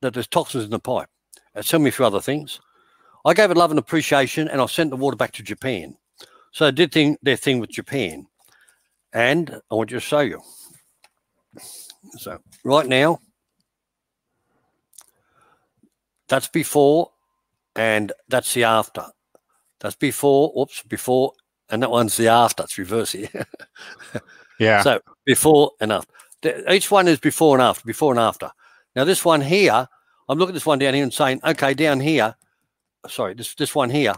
[0.00, 1.08] that there's toxins in the pipe.
[1.54, 2.60] It's telling me a few other things.
[3.24, 5.96] I gave it love and appreciation and I sent the water back to Japan.
[6.52, 8.26] So I did thing, their thing with Japan.
[9.12, 10.40] And I want to show you.
[12.18, 13.18] So right now,
[16.28, 17.10] that's before
[17.74, 19.06] and that's the after.
[19.80, 21.32] That's before, whoops, before,
[21.70, 22.64] and that one's the after.
[22.64, 23.28] It's reverse here.
[24.58, 24.82] Yeah.
[24.82, 26.12] So before and after.
[26.68, 28.50] Each one is before and after, before and after.
[28.96, 29.88] Now this one here,
[30.28, 32.34] I'm looking at this one down here and saying, okay, down here,
[33.08, 34.14] sorry, this this one here,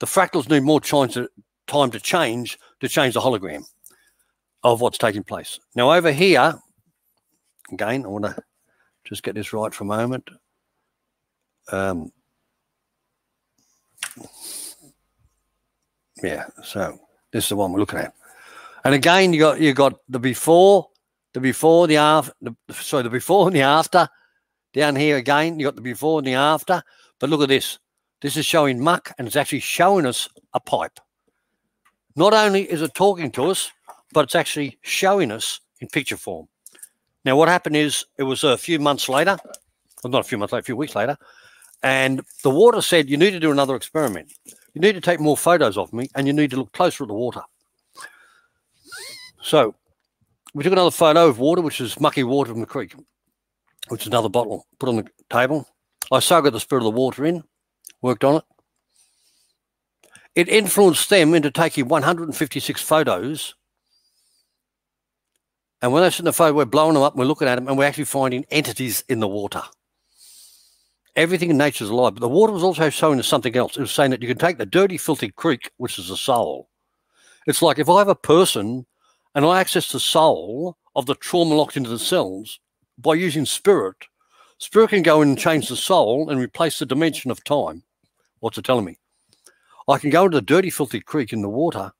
[0.00, 1.28] the fractals need more time to
[1.66, 3.64] time to change to change the hologram
[4.62, 5.58] of what's taking place.
[5.74, 6.58] Now over here,
[7.72, 8.36] again, I want to
[9.04, 10.28] just get this right for a moment.
[11.70, 12.12] Um,
[16.22, 16.98] yeah, so
[17.32, 18.14] this is the one we're looking at.
[18.84, 20.88] And again, you got you got the before,
[21.34, 22.32] the before, the after.
[22.70, 24.08] Sorry, the before and the after.
[24.72, 26.82] Down here again, you got the before and the after.
[27.18, 27.78] But look at this.
[28.20, 30.98] This is showing muck, and it's actually showing us a pipe.
[32.16, 33.70] Not only is it talking to us,
[34.12, 36.48] but it's actually showing us in picture form.
[37.24, 39.38] Now, what happened is it was a few months later,
[40.02, 41.16] well, not a few months later, a few weeks later,
[41.82, 44.32] and the water said, You need to do another experiment.
[44.74, 47.08] You need to take more photos of me, and you need to look closer at
[47.08, 47.42] the water.
[49.42, 49.74] So
[50.54, 52.94] we took another photo of water, which is mucky water from the creek,
[53.88, 55.66] which is another bottle put on the table.
[56.10, 57.42] I so got the spirit of the water in,
[58.00, 58.44] worked on it.
[60.34, 63.54] It influenced them into taking 156 photos.
[65.82, 67.56] And when they sit in the photo, we're blowing them up, and we're looking at
[67.56, 69.62] them, and we're actually finding entities in the water.
[71.16, 72.14] Everything in nature is alive.
[72.14, 73.76] But the water was also showing us something else.
[73.76, 76.68] It was saying that you can take the dirty, filthy creek, which is the soul.
[77.46, 78.86] It's like if I have a person
[79.34, 82.60] and I access the soul of the trauma locked into the cells
[82.96, 83.96] by using spirit.
[84.58, 87.82] Spirit can go in and change the soul and replace the dimension of time.
[88.38, 88.98] What's it telling me?
[89.88, 91.92] I can go into the dirty, filthy creek in the water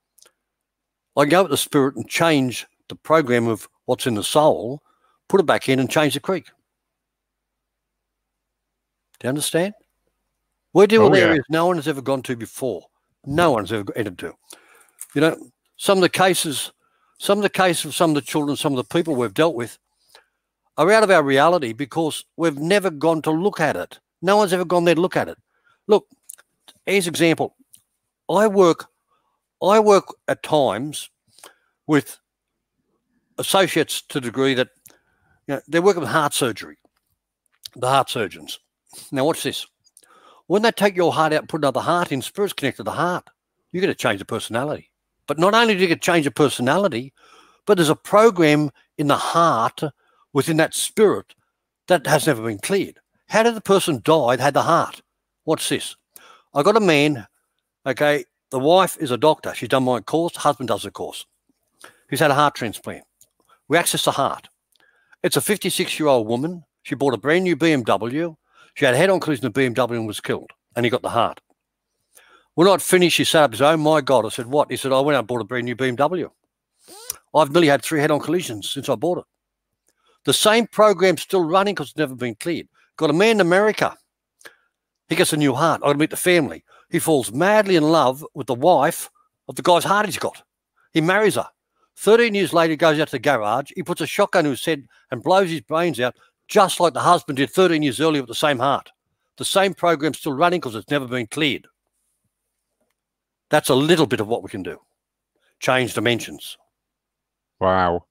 [1.15, 4.83] I can go with the spirit and change the program of what's in the soul,
[5.29, 6.47] put it back in and change the creek.
[9.21, 9.75] Do you understand?
[10.73, 11.25] We're doing Oh, yeah.
[11.25, 12.87] areas no one has ever gone to before.
[13.25, 14.35] No one's ever entered to.
[15.15, 15.37] You know,
[15.77, 16.73] some of the cases,
[17.19, 19.55] some of the cases of some of the children, some of the people we've dealt
[19.55, 19.79] with
[20.79, 23.99] are out of our reality because we've never gone to look at it.
[24.23, 25.37] No one's ever gone there to look at it.
[25.87, 26.07] Look,
[26.87, 27.55] here's an example.
[28.31, 28.87] I work,
[29.63, 31.11] I work at times
[31.87, 32.19] with
[33.39, 34.69] associates to the degree that
[35.47, 36.77] you know, they're working with heart surgery,
[37.77, 38.59] the heart surgeons.
[39.11, 39.67] Now, watch this.
[40.47, 42.93] When they take your heart out and put another heart in, spirit's connected to the
[42.93, 43.29] heart.
[43.73, 44.91] You get to change the personality.
[45.27, 47.13] But not only do you get change of personality,
[47.67, 49.81] but there's a program in the heart
[50.33, 51.35] within that spirit
[51.89, 52.99] that has never been cleared.
[53.29, 55.01] How did the person die had the heart?
[55.45, 55.97] What's this?
[56.55, 57.27] I got a man,
[57.87, 59.55] okay, the wife is a doctor.
[59.55, 61.25] She's done my course, husband does the course.
[62.11, 63.05] He's had a heart transplant.
[63.69, 64.49] We access the heart.
[65.23, 66.65] It's a 56 year old woman.
[66.83, 68.37] She bought a brand new BMW.
[68.75, 71.11] She had a head on collision with BMW and was killed, and he got the
[71.11, 71.41] heart.
[72.55, 74.27] When I'd finished, he sat up and said, Oh my God.
[74.27, 74.71] I said, What?
[74.71, 76.31] He said, oh, I went out and bought a brand new BMW.
[77.35, 79.25] I've nearly had three head on collisions since I bought it.
[80.25, 82.69] The same program's still running because it's never been cleared.
[82.97, 83.97] Got a man in America.
[85.09, 85.81] He gets a new heart.
[85.83, 86.65] I got to meet the family.
[86.91, 89.11] He falls madly in love with the wife
[89.49, 90.43] of the guy's heart he's got.
[90.93, 91.49] He marries her.
[91.97, 93.71] 13 years later, he goes out to the garage.
[93.75, 96.17] He puts a shotgun to his head and blows his brains out,
[96.49, 98.91] just like the husband did 13 years earlier with the same heart.
[99.37, 101.67] The same program's still running because it's never been cleared.
[103.51, 104.79] That's a little bit of what we can do.
[105.61, 106.57] Change dimensions.
[107.61, 108.07] Wow.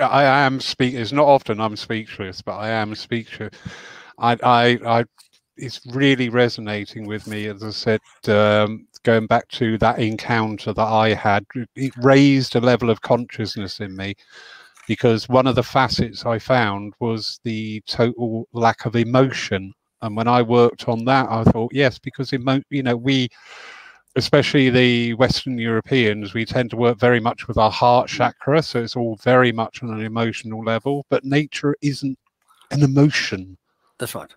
[0.00, 0.94] I am speak.
[0.94, 3.54] It's not often I'm speechless, but I am speechless.
[4.18, 5.04] I, I, I.
[5.56, 7.46] It's really resonating with me.
[7.46, 12.60] As I said, um, going back to that encounter that I had, it raised a
[12.60, 14.14] level of consciousness in me
[14.86, 19.72] because one of the facets I found was the total lack of emotion.
[20.02, 23.28] And when I worked on that, I thought, yes, because emo- you know we
[24.16, 28.62] especially the Western Europeans, we tend to work very much with our heart chakra.
[28.62, 32.18] So it's all very much on an emotional level, but nature isn't
[32.70, 33.58] an emotion.
[33.98, 34.34] That's right.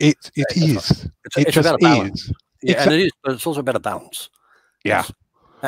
[0.00, 0.56] It it right.
[0.76, 1.08] is.
[1.24, 2.22] It's, It it's just about a balance.
[2.24, 2.32] is.
[2.62, 4.28] Yeah, It's and it is, but it's also about a balance.
[4.84, 5.04] Yeah.
[5.06, 5.12] Yes.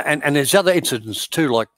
[0.07, 1.69] And and there's other incidents too, like,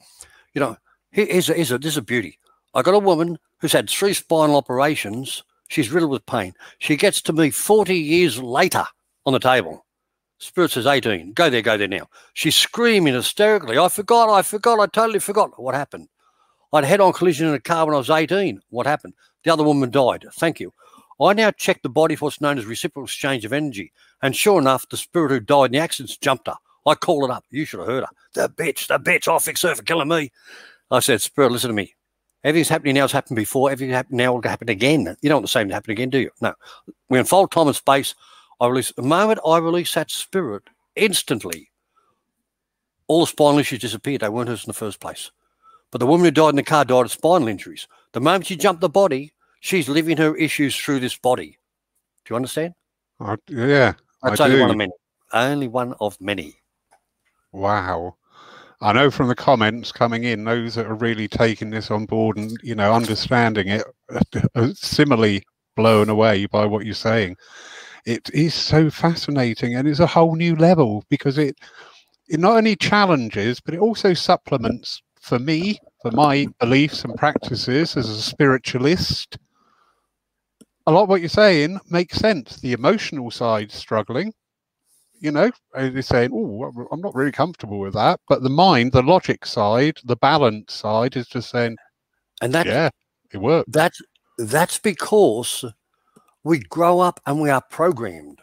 [0.53, 0.77] you know,
[1.11, 2.39] here's a, here's a, this is a beauty.
[2.73, 5.43] I got a woman who's had three spinal operations.
[5.67, 6.53] She's riddled with pain.
[6.79, 8.85] She gets to me 40 years later
[9.25, 9.85] on the table.
[10.37, 11.33] Spirit says 18.
[11.33, 12.07] Go there, go there now.
[12.33, 13.77] She's screaming hysterically.
[13.77, 15.59] I forgot, I forgot, I totally forgot.
[15.61, 16.07] What happened?
[16.73, 18.61] I'd head on collision in a car when I was 18.
[18.69, 19.13] What happened?
[19.43, 20.25] The other woman died.
[20.33, 20.73] Thank you.
[21.21, 23.91] I now check the body for what's known as reciprocal exchange of energy.
[24.21, 26.55] And sure enough, the spirit who died in the accidents jumped her.
[26.85, 27.45] I called it up.
[27.49, 28.09] You should have heard her.
[28.33, 30.31] The bitch, the bitch, I'll fix her for killing me.
[30.91, 31.95] I said, Spirit, listen to me.
[32.43, 33.71] Everything's happening now has happened before.
[33.71, 35.15] Everything happening now will happen again.
[35.21, 36.29] You don't want the same to happen again, do you?
[36.41, 36.53] No.
[37.09, 38.13] We unfold time and space.
[38.61, 40.63] I release the moment I release that spirit,
[40.95, 41.71] instantly,
[43.07, 44.21] all the spinal issues disappeared.
[44.21, 45.31] They weren't hers in the first place.
[45.91, 47.87] But the woman who died in the car died of spinal injuries.
[48.13, 49.33] The moment she jumped the body,
[49.65, 51.57] she's living her issues through this body.
[52.23, 52.75] Do you understand?
[53.19, 53.93] I, yeah.
[54.21, 54.61] That's I only do.
[54.61, 54.91] one of many.
[55.33, 56.55] Only one of many.
[57.51, 58.15] Wow.
[58.81, 62.37] I know from the comments coming in, those that are really taking this on board
[62.37, 63.83] and you know understanding it,
[64.55, 65.43] are similarly
[65.75, 67.35] blown away by what you're saying.
[68.05, 71.57] It is so fascinating, and it's a whole new level because it
[72.27, 77.97] it not only challenges, but it also supplements for me, for my beliefs and practices
[77.97, 79.37] as a spiritualist.
[80.87, 82.57] A lot of what you're saying makes sense.
[82.57, 84.33] The emotional side struggling,
[85.19, 89.01] you know, they're saying, "Oh, I'm not really comfortable with that." But the mind, the
[89.01, 91.77] logic side, the balance side, is just saying,
[92.41, 92.89] And that "Yeah,
[93.33, 93.99] it works." that's
[94.37, 95.65] that's because
[96.43, 98.41] we grow up and we are programmed.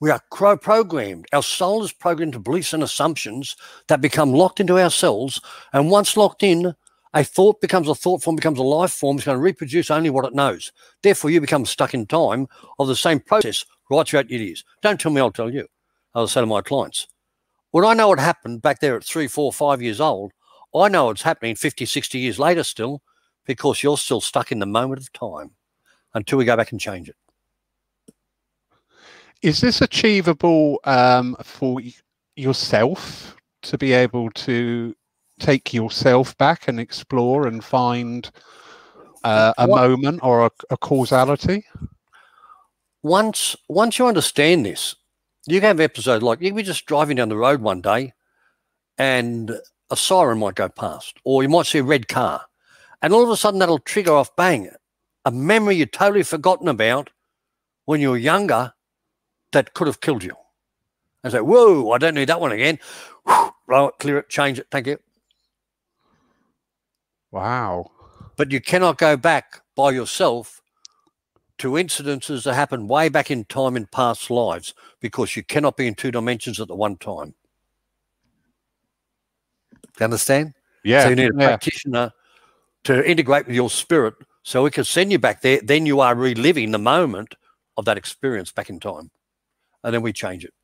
[0.00, 1.26] We are programmed.
[1.32, 3.54] Our soul is programmed to beliefs and assumptions
[3.88, 5.40] that become locked into our cells.
[5.74, 6.74] And once locked in,
[7.14, 9.16] a thought becomes a thought form, becomes a life form.
[9.16, 10.72] It's going to reproduce only what it knows.
[11.02, 12.46] Therefore, you become stuck in time
[12.78, 14.64] of the same process right throughout your years.
[14.82, 15.66] Don't tell me, I'll tell you.
[16.14, 17.08] I'll say to my clients,
[17.72, 20.32] when I know what happened back there at three, four, five years old,
[20.74, 23.02] I know it's happening 50, 60 years later still
[23.44, 25.52] because you're still stuck in the moment of time
[26.14, 27.16] until we go back and change it.
[29.42, 31.80] Is this achievable um, for
[32.36, 34.94] yourself to be able to
[35.40, 38.30] take yourself back and explore and find
[39.24, 41.64] uh, a What- moment or a, a causality?
[43.02, 44.94] Once once you understand this,
[45.46, 48.12] You can have episodes like you can be just driving down the road one day
[48.98, 49.58] and
[49.90, 52.42] a siren might go past, or you might see a red car,
[53.00, 54.70] and all of a sudden that'll trigger off bang,
[55.24, 57.10] a memory you'd totally forgotten about
[57.86, 58.72] when you were younger
[59.52, 60.36] that could have killed you.
[61.24, 62.78] And say, whoa, I don't need that one again.
[63.66, 64.66] Blow it, clear it, change it.
[64.70, 64.98] Thank you.
[67.32, 67.90] Wow.
[68.36, 70.60] But you cannot go back by yourself
[71.58, 75.86] to incidences that happened way back in time in past lives because you cannot be
[75.86, 77.34] in two dimensions at the one time.
[79.72, 80.54] Do you understand?
[80.84, 81.04] Yeah.
[81.04, 81.46] So you need a yeah.
[81.48, 82.12] practitioner
[82.84, 85.60] to integrate with your spirit so we can send you back there.
[85.62, 87.34] Then you are reliving the moment
[87.76, 89.10] of that experience back in time.
[89.84, 90.54] And then we change it.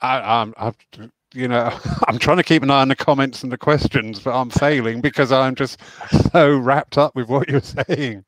[0.00, 1.76] I, I'm, I'm, you know,
[2.08, 5.00] I'm trying to keep an eye on the comments and the questions, but I'm failing
[5.00, 5.78] because I'm just
[6.32, 8.24] so wrapped up with what you're saying.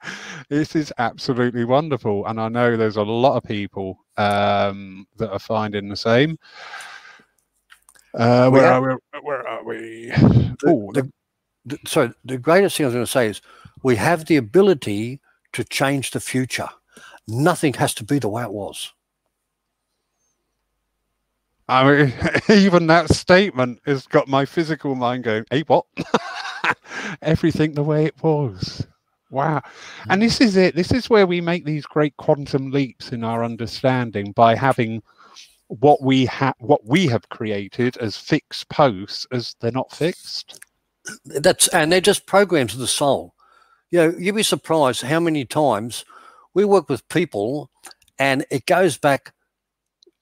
[0.48, 5.38] This is absolutely wonderful, and I know there's a lot of people um, that are
[5.38, 6.38] finding the same.
[8.14, 9.20] Uh, where are we?
[9.22, 10.06] Where are we?
[10.10, 11.12] The- Oh, the-
[11.66, 13.42] the- so the greatest thing I was going to say is
[13.82, 15.20] we have the ability
[15.52, 16.68] to change the future.
[17.28, 18.92] Nothing has to be the way it was.
[21.68, 22.14] I mean,
[22.48, 25.86] even that statement has got my physical mind going, hey, what?
[27.22, 28.86] Everything the way it was.
[29.30, 29.62] Wow.
[30.08, 30.76] And this is it.
[30.76, 35.02] This is where we make these great quantum leaps in our understanding by having
[35.68, 40.60] what we have what we have created as fixed posts as they're not fixed.
[41.24, 43.34] That's and they're just programs of the soul.
[43.90, 46.04] You know, you'd be surprised how many times
[46.54, 47.70] we work with people
[48.18, 49.32] and it goes back,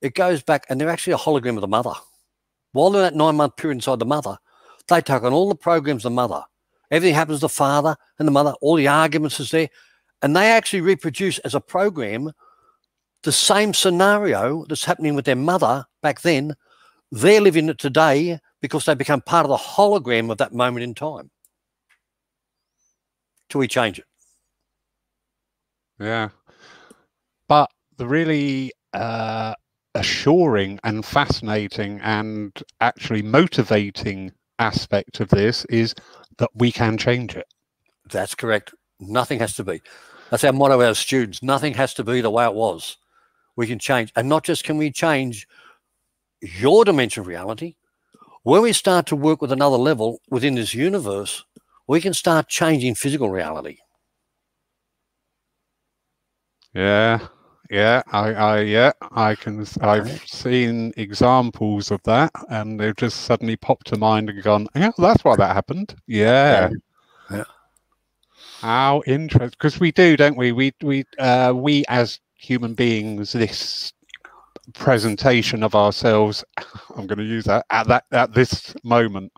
[0.05, 1.95] it goes back, and they're actually a hologram of the mother.
[2.73, 4.37] While they're in that nine month period inside the mother,
[4.89, 6.43] they take on all the programs of the mother.
[6.91, 9.71] Everything happens to the father and the mother, all the arguments is there,
[10.21, 12.33] and they actually reproduce as a program
[13.23, 16.55] the same scenario that's happening with their mother back then.
[17.11, 20.95] They're living it today because they become part of the hologram of that moment in
[20.95, 21.31] time.
[23.49, 24.05] Till we change it.
[25.99, 26.29] Yeah.
[27.49, 29.55] But the really uh,
[29.95, 35.95] assuring and fascinating and actually motivating aspect of this is
[36.39, 37.47] that we can change it.
[38.11, 38.75] That's correct.
[39.01, 39.83] Nothing has to be.
[40.31, 41.43] That's our motto, our students.
[41.43, 42.97] Nothing has to be the way it was.
[43.57, 44.13] We can change.
[44.17, 45.47] And not just can we change
[46.41, 47.77] your dimension of reality,
[48.43, 51.45] when we start to work with another level within this universe,
[51.87, 53.79] we can start changing physical reality.
[56.75, 57.29] Yeah.
[57.75, 59.67] Yeah, I, I, yeah, I can.
[59.81, 60.19] I've Okay.
[60.27, 65.25] seen examples of that, and they've just suddenly popped to mind and gone, "Yeah, that's
[65.25, 66.71] why that happened." Yeah,
[67.31, 67.45] Yeah.
[68.63, 69.49] How interesting!
[69.51, 70.53] Because we do, don't we?
[70.53, 73.93] We we uh, we as human beings, this
[74.75, 76.45] presentation of ourselves.
[76.97, 79.33] I'm going to use that at that at this moment.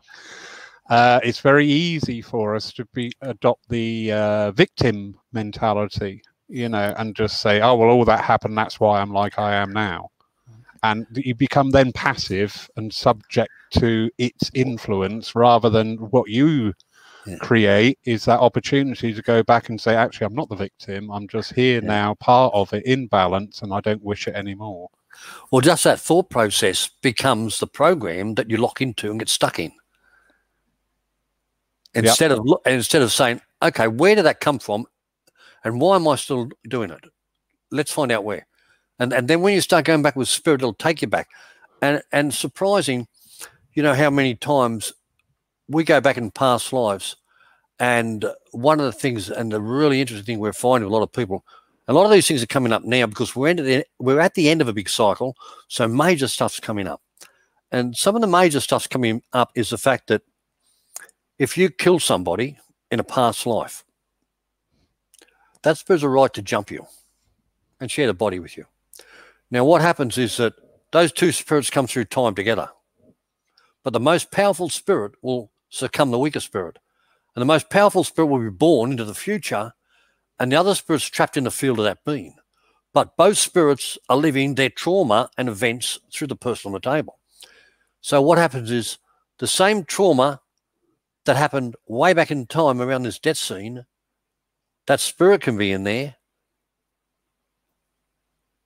[0.91, 6.95] Uh, it's very easy for us to be adopt the uh, victim mentality, you know,
[6.99, 8.57] and just say, "Oh well, all that happened.
[8.57, 10.11] That's why I'm like I am now."
[10.83, 16.75] And you become then passive and subject to its influence rather than what you
[17.27, 17.39] Yeah.
[17.39, 21.11] create is that opportunity to go back and say, actually, I'm not the victim.
[21.11, 21.89] I'm just here Yeah.
[21.89, 24.91] now, part of it, in balance, and I don't wish it anymore.
[25.51, 29.59] Well, just that thought process becomes the program that you lock into and get stuck
[29.59, 29.73] in.
[31.95, 34.87] Instead of instead of saying, okay, where did that come from,
[35.67, 37.05] and why am I still doing it?
[37.73, 38.47] Let's find out where.
[39.01, 41.29] And and then when you start going back with spirit, it'll take you back.
[41.83, 43.09] And and surprising,
[43.75, 44.93] you know how many times
[45.69, 47.17] we go back in past lives,
[47.81, 51.03] and one of the things, and the really interesting thing we're finding with a lot
[51.03, 51.45] of people,
[51.89, 54.49] a lot of these things are coming up now because we're the, we're at the
[54.49, 55.35] end of a big cycle,
[55.67, 57.03] so major stuff's coming up,
[57.73, 60.23] and some of the major stuff's coming up is the fact that
[61.41, 62.57] if you kill somebody
[62.93, 63.85] in a past life,
[65.67, 66.87] that spirit's a right to jump you
[67.81, 68.67] and share the body with you.
[69.51, 70.55] Now, what happens is that
[70.93, 72.71] those two spirits come through time together,
[73.83, 76.79] but the most powerful spirit will succumb the weaker spirit,
[77.35, 79.73] and the most powerful spirit will be born into the future
[80.39, 82.37] and the other spirit's trapped in the field of that being.
[82.93, 87.19] But both spirits are living their trauma and events through the person on the table.
[88.01, 88.99] So what happens is
[89.39, 90.41] the same trauma
[91.25, 93.85] that happened way back in time around this death scene,
[94.87, 96.17] that spirit can be in there.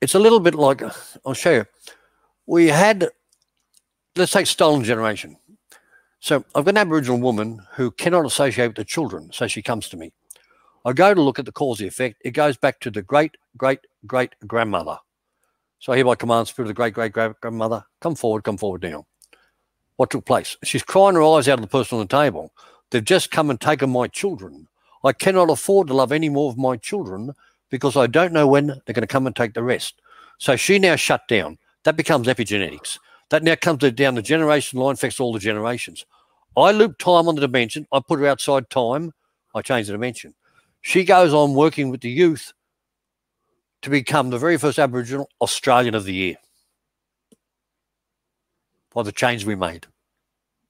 [0.00, 0.82] It's a little bit like
[1.26, 1.66] I'll show you.
[2.46, 3.08] We had,
[4.16, 5.36] let's take stolen generation.
[6.20, 9.88] So I've got an Aboriginal woman who cannot associate with the children, so she comes
[9.88, 10.12] to me.
[10.84, 12.20] I go to look at the cause effect.
[12.24, 14.98] It goes back to the great, great, great grandmother.
[15.78, 18.82] So I hereby command spirit of the great great great grandmother, come forward, come forward
[18.82, 19.06] now.
[19.96, 20.56] What took place?
[20.64, 22.52] She's crying her eyes out of the person on the table.
[22.90, 24.66] They've just come and taken my children.
[25.04, 27.32] I cannot afford to love any more of my children
[27.70, 30.00] because I don't know when they're going to come and take the rest.
[30.38, 31.58] So she now shut down.
[31.84, 32.98] That becomes epigenetics.
[33.30, 36.04] That now comes down the generation line, affects all the generations.
[36.56, 37.86] I loop time on the dimension.
[37.92, 39.12] I put her outside time.
[39.54, 40.34] I change the dimension.
[40.82, 42.52] She goes on working with the youth
[43.82, 46.36] to become the very first Aboriginal Australian of the year
[48.92, 49.86] by the change we made.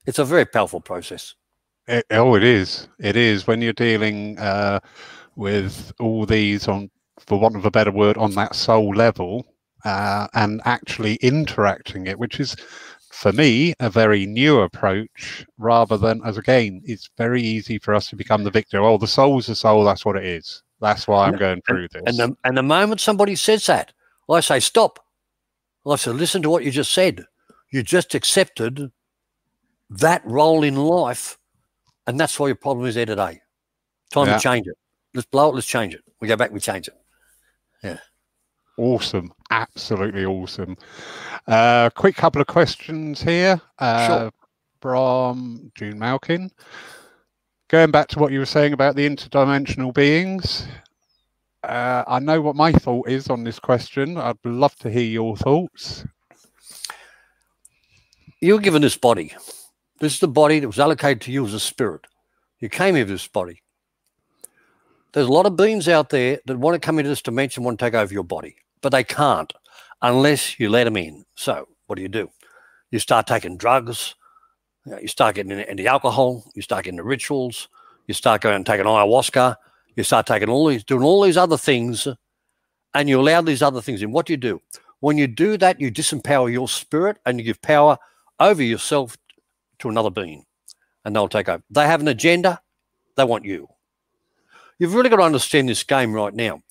[0.07, 1.35] It's a very powerful process.
[1.91, 2.87] It, oh, it is.
[3.01, 3.49] It is.
[3.49, 4.79] When you're dealing uh,
[5.35, 6.89] with all these on,
[7.19, 9.45] for want of a better word, on that soul level,
[9.85, 12.55] uh, and actually interacting it, which is
[13.11, 18.09] for me a very new approach rather than as again it's very easy for us
[18.09, 19.85] to become the victor oh the soul's the soul.
[19.85, 20.63] That's what it is.
[20.81, 22.03] That's why i'm going through this.
[22.07, 23.93] and the, and the moment somebody says that
[24.31, 25.05] i say stop.
[25.85, 27.25] I say listen to what you just said.
[27.73, 28.93] You just accepted
[29.91, 31.37] that role in life
[32.11, 33.41] and that's why your problem is there today.
[34.13, 34.37] Time yeah.
[34.37, 34.75] to change it.
[35.15, 36.03] Let's blow it let's change it.
[36.21, 36.95] We go back we change it.
[37.85, 37.99] Yeah.
[38.77, 39.33] Awesome.
[39.51, 40.77] Absolutely awesome.
[41.47, 43.61] Uh quick couple of questions here.
[43.79, 44.31] Uh sure.
[44.81, 46.51] from june malkin.
[47.69, 50.67] Going back to what you were saying about the interdimensional beings
[51.63, 54.17] uh, i know what my thought is on this question.
[54.17, 56.07] I'd love to hear your thoughts.
[58.41, 59.35] You're given this body
[60.01, 62.07] this is the body that was allocated to you as a spirit
[62.59, 63.63] you came here with this body
[65.13, 67.79] there's a lot of beings out there that want to come into this dimension, want
[67.79, 69.53] to take over your body but they can't
[70.03, 71.25] unless you let them in.
[71.35, 72.31] So what do you do?
[72.91, 74.15] You start taking drugs,
[75.01, 77.69] you start getting into alcohol, you start getting into rituals,
[78.07, 79.57] you start going and taking ayahuasca,
[79.95, 82.09] you start taking all these, doing all these other things,
[82.95, 84.11] and you allow these other things in.
[84.11, 84.61] What do you do?
[85.01, 87.99] When you do that, you disempower your spirit and you give power
[88.39, 89.17] over yourself
[89.81, 90.45] to another being,
[91.05, 91.63] and they'll take over.
[91.71, 92.61] They have an agenda,
[93.17, 93.69] they want you.
[94.79, 96.63] You've really got to understand this game right now.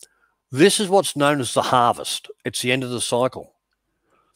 [0.52, 2.28] This is what's known as the harvest.
[2.44, 3.54] It's the end of the cycle.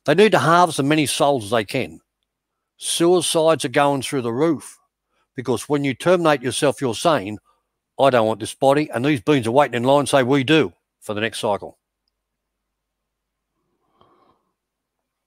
[0.06, 2.02] They need to harvest as many souls as they can.
[2.78, 4.78] Suicides are going through the roof
[5.36, 7.40] because when you terminate yourself, you're saying,
[8.00, 8.90] I don't want this body.
[8.92, 11.78] And these beings are waiting in line say, We do for the next cycle.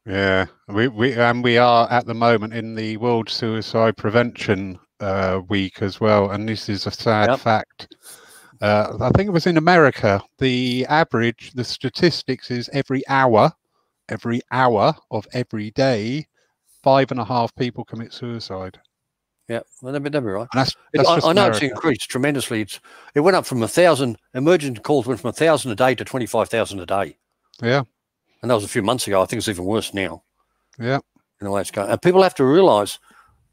[0.06, 5.40] Yeah, we, we and we are at the moment in the World Suicide Prevention uh,
[5.48, 7.40] Week as well, and this is a sad yep.
[7.40, 7.94] fact.
[8.60, 10.22] Uh, I think it was in America.
[10.38, 13.52] The average, the statistics is every hour,
[14.08, 16.28] every hour of every day,
[16.84, 18.78] five and a half people commit suicide.
[19.48, 20.48] Yeah, well, that'd be, that'd be right.
[20.54, 22.62] That's, that's it, I, I, know it's increased tremendously.
[22.62, 22.78] It's
[23.16, 26.04] it went up from a thousand emergency calls went from a thousand a day to
[26.04, 27.16] twenty five thousand a day.
[27.60, 27.82] Yeah,
[28.42, 29.22] and that was a few months ago.
[29.22, 30.22] I think it's even worse now.
[30.78, 31.00] Yeah,
[31.40, 32.98] in the way it's going, and people have to realise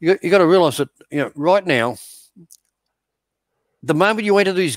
[0.00, 1.96] you you got to realise that you know right now,
[3.82, 4.76] the moment you enter these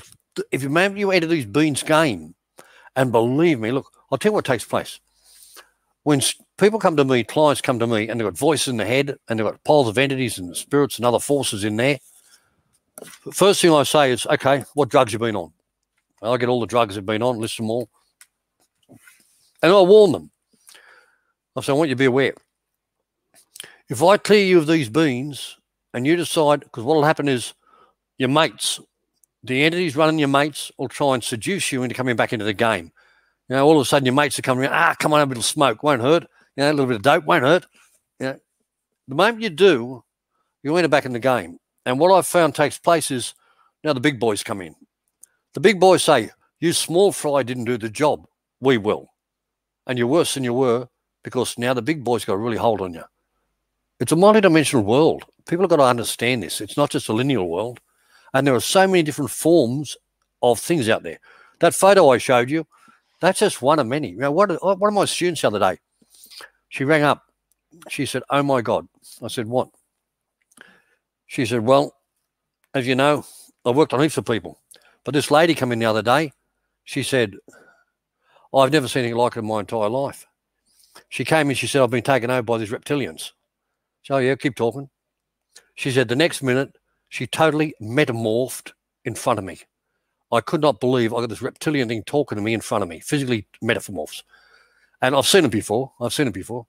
[0.50, 2.34] if you moment you enter these beans game,
[2.96, 5.00] and believe me, look, I'll tell you what takes place.
[6.04, 6.22] When
[6.56, 9.16] people come to me, clients come to me, and they've got voices in the head,
[9.28, 11.98] and they've got poles of entities and spirits and other forces in there.
[13.32, 15.52] First thing I say is, okay, what drugs you been on?
[16.22, 17.88] I get all the drugs they've been on, list them all,
[19.62, 20.30] and I warn them.
[21.56, 22.34] I say, I want you to be aware.
[23.88, 25.56] If I clear you of these beans,
[25.94, 27.54] and you decide, because what will happen is
[28.18, 28.80] your mates
[29.42, 32.52] the entities running your mates will try and seduce you into coming back into the
[32.52, 32.92] game.
[33.48, 35.24] You know, all of a sudden your mates are coming around, ah, come on, a
[35.24, 36.24] little smoke, won't hurt.
[36.56, 37.66] You know, a little bit of dope, won't hurt.
[38.18, 38.38] You know,
[39.06, 40.04] the moment you do,
[40.62, 41.58] you enter back in the game.
[41.86, 43.34] And what I've found takes place is
[43.84, 44.74] now the big boys come in.
[45.54, 46.30] The big boys say,
[46.60, 48.26] you small fry didn't do the job.
[48.60, 49.08] We will.
[49.88, 50.88] And you're worse than you were
[51.24, 53.02] because now the big boys got a really hold on you.
[54.00, 55.24] It's a multidimensional world.
[55.48, 56.60] People have got to understand this.
[56.60, 57.80] It's not just a linear world.
[58.34, 59.96] And there are so many different forms
[60.42, 61.18] of things out there.
[61.60, 62.66] That photo I showed you,
[63.20, 64.10] that's just one of many.
[64.10, 65.78] You know, one of my students the other day,
[66.68, 67.24] she rang up.
[67.88, 68.86] She said, Oh my God.
[69.22, 69.70] I said, What?
[71.26, 71.94] She said, Well,
[72.74, 73.24] as you know,
[73.64, 74.60] I worked on heaps of people.
[75.04, 76.32] But this lady came in the other day.
[76.84, 77.34] She said,
[78.54, 80.26] I've never seen anything like it in my entire life.
[81.08, 83.32] She came in, she said, I've been taken over by these reptilians.
[84.02, 84.88] So, yeah, keep talking.
[85.74, 86.76] She said, the next minute,
[87.08, 88.72] she totally metamorphed
[89.04, 89.60] in front of me.
[90.30, 92.88] I could not believe I got this reptilian thing talking to me in front of
[92.88, 94.22] me, physically metamorphs.
[95.00, 95.92] And I've seen it before.
[96.00, 96.66] I've seen it before.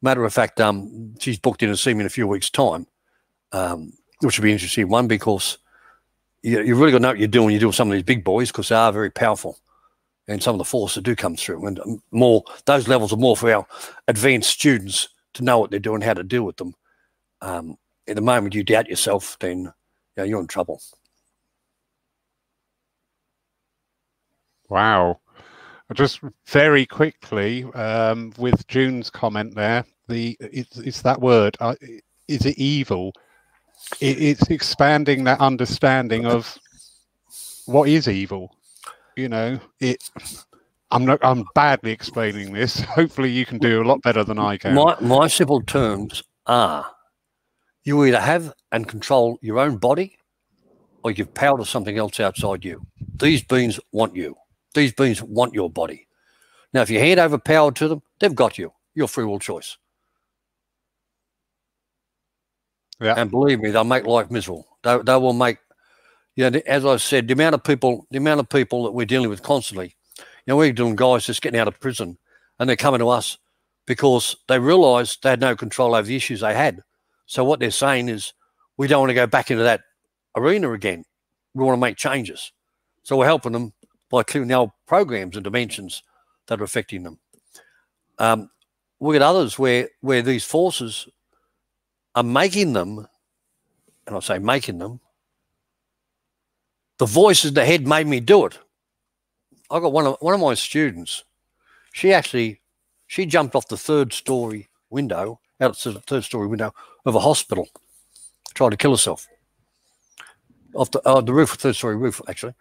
[0.00, 2.86] Matter of fact, um, she's booked in to see me in a few weeks' time,
[3.52, 4.88] um, which would be interesting.
[4.88, 5.58] One, because
[6.42, 7.52] you, you really got to know what you're doing.
[7.52, 9.58] You do some of these big boys because they are very powerful.
[10.28, 11.66] And some of the forces do come through.
[11.66, 13.66] And um, more those levels are more for our
[14.08, 16.74] advanced students to know what they're doing, how to deal with them.
[17.42, 17.76] Um,
[18.08, 19.72] at the moment you doubt yourself, then you
[20.16, 20.80] know, you're in trouble.
[24.68, 25.20] Wow.
[25.94, 31.56] Just very quickly, um, with June's comment there, the it's, it's that word.
[31.60, 31.76] Uh,
[32.26, 33.12] is it evil?
[34.00, 36.58] It, it's expanding that understanding of
[37.66, 38.56] what is evil.
[39.16, 40.10] You know, it.
[40.90, 41.18] I'm not.
[41.22, 42.80] I'm badly explaining this.
[42.96, 44.74] Hopefully, you can do a lot better than I can.
[44.74, 46.86] My my simple terms are:
[47.84, 50.16] you either have and control your own body,
[51.02, 52.86] or you give power to something else outside you.
[53.18, 54.36] These beings want you.
[54.74, 56.06] These beings want your body.
[56.72, 58.72] Now, if you hand over power to them, they've got you.
[58.94, 59.78] Your free will choice.
[63.00, 63.14] Yeah.
[63.16, 64.66] And believe me, they'll make life miserable.
[64.82, 65.58] They, they will make,
[66.36, 69.06] you know, as I said, the amount of people, the amount of people that we're
[69.06, 69.96] dealing with constantly.
[70.18, 72.18] You know, we're doing guys just getting out of prison,
[72.58, 73.38] and they're coming to us
[73.86, 76.82] because they realised they had no control over the issues they had.
[77.26, 78.32] So what they're saying is,
[78.76, 79.80] we don't want to go back into that
[80.36, 81.04] arena again.
[81.54, 82.52] We want to make changes.
[83.02, 83.72] So we're helping them
[84.10, 86.02] by clearing the old programs and dimensions
[86.46, 87.18] that are affecting them.
[88.18, 88.50] Um,
[89.00, 91.08] we get others where where these forces
[92.14, 93.06] are making them,
[94.06, 95.00] and I say making them,
[96.98, 98.58] the voices in the head made me do it.
[99.70, 101.24] I got one of one of my students.
[101.92, 102.60] She actually
[103.06, 106.72] she jumped off the third story window, out of the third story window
[107.04, 107.68] of a hospital,
[108.54, 109.26] tried to kill herself.
[110.74, 112.54] Off the uh, the roof, third story roof, actually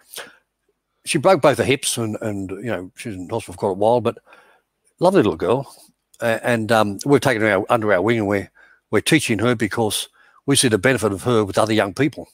[1.05, 3.69] she broke both her hips and, and you know, she was in hospital for quite
[3.69, 4.17] a while, but
[4.99, 5.73] lovely little girl.
[6.19, 8.51] Uh, and um, we've taken her under our wing and we're,
[8.89, 10.09] we're teaching her because
[10.45, 12.27] we see the benefit of her with other young people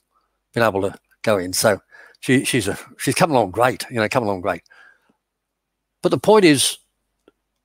[0.53, 1.51] being able to go in.
[1.51, 1.81] So
[2.21, 4.63] she, she's a, she's coming along great, you know, coming along great.
[6.01, 6.77] But the point is,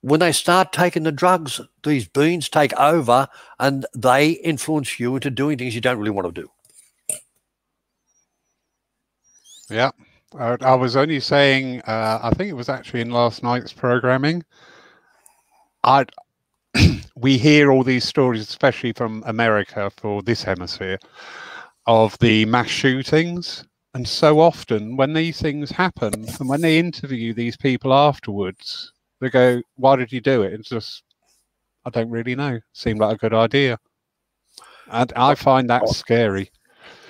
[0.01, 3.29] when they start taking the drugs, these beans take over
[3.59, 6.51] and they influence you into doing things you don't really want to do.
[9.69, 9.91] Yeah.
[10.39, 14.45] I, I was only saying, uh, I think it was actually in last night's programming.
[15.83, 16.05] I
[17.17, 20.99] we hear all these stories, especially from America for this hemisphere,
[21.87, 23.65] of the mass shootings.
[23.97, 28.93] And so often, when these things happen, and when they interview these people afterwards,
[29.23, 31.03] they go, "Why did you do it?" It's just,
[31.87, 32.61] I don't really know.
[32.75, 33.79] Seemed like a good idea,
[34.91, 36.51] and I find that scary.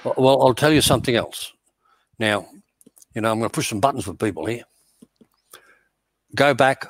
[0.05, 1.53] Well, I'll tell you something else.
[2.21, 2.47] Now,
[3.17, 4.63] you know, I'm going to push some buttons with people here.
[6.37, 6.87] Go back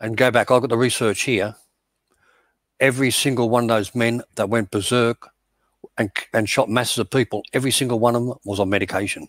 [0.00, 0.52] and go back.
[0.52, 1.56] I've got the research here.
[2.78, 5.30] Every single one of those men that went berserk
[5.98, 9.28] and, and shot masses of people, every single one of them was on medication.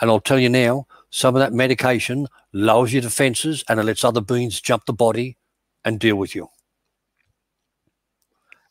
[0.00, 4.04] And I'll tell you now, some of that medication lowers your defenses and it lets
[4.04, 5.36] other beings jump the body
[5.84, 6.48] and deal with you.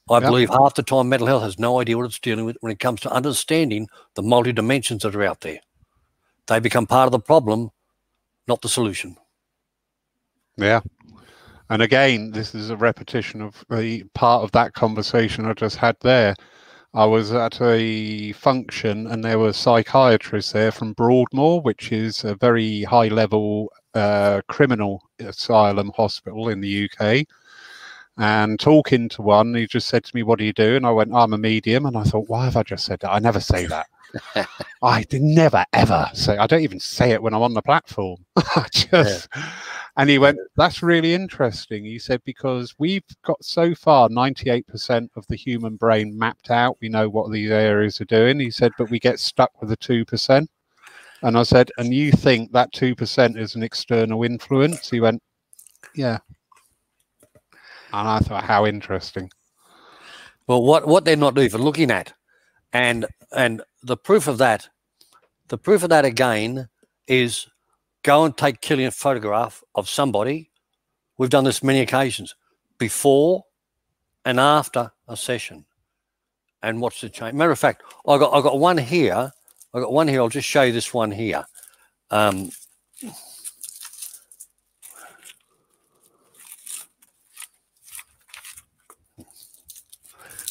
[0.09, 0.30] I yep.
[0.30, 2.80] believe half the time mental health has no idea what it's dealing with when it
[2.80, 5.59] comes to understanding the multi dimensions that are out there.
[6.47, 7.71] They become part of the problem,
[8.47, 9.17] not the solution.
[10.55, 10.80] Yeah.
[11.69, 15.97] And again, this is a repetition of the part of that conversation I just had
[15.99, 16.36] there.
[16.98, 22.34] I was at a function and there were psychiatrists there from Broadmoor, which is a
[22.34, 27.28] very high level uh, criminal asylum hospital in the UK.
[28.18, 30.76] And talking to one, he just said to me, What do you do?
[30.76, 31.86] And I went, I'm a medium.
[31.86, 33.12] And I thought, Why have I just said that?
[33.12, 33.86] I never say that.
[34.82, 36.38] I never ever say.
[36.38, 38.26] I don't even say it when I'm on the platform.
[38.38, 39.28] I just.
[39.36, 39.51] Yeah.
[39.97, 45.26] And he went, "That's really interesting." He said because we've got so far 98% of
[45.28, 46.78] the human brain mapped out.
[46.82, 48.39] We know what these areas are doing.
[48.39, 50.49] He said, but we get stuck with the two percent.
[51.24, 54.89] And I said, and you think that two percent is an external influence?
[54.89, 55.22] He went,
[55.95, 56.20] yeah.
[57.91, 59.30] And I thought, how interesting.
[60.45, 62.14] Well, what what they're not even looking at,
[62.72, 64.69] and and the proof of that,
[65.47, 66.69] the proof of that again
[67.07, 67.47] is
[68.03, 70.51] go and take Kirlian photograph of somebody.
[71.17, 72.36] We've done this many occasions
[72.78, 73.45] before
[74.25, 75.65] and after a session
[76.61, 77.34] and watch the change.
[77.34, 79.32] Matter of fact, I got I got one here.
[79.73, 80.21] I got one here.
[80.21, 81.45] I'll just show you this one here.
[82.09, 82.49] Um,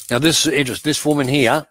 [0.09, 0.89] now this is interesting.
[0.89, 1.67] This woman here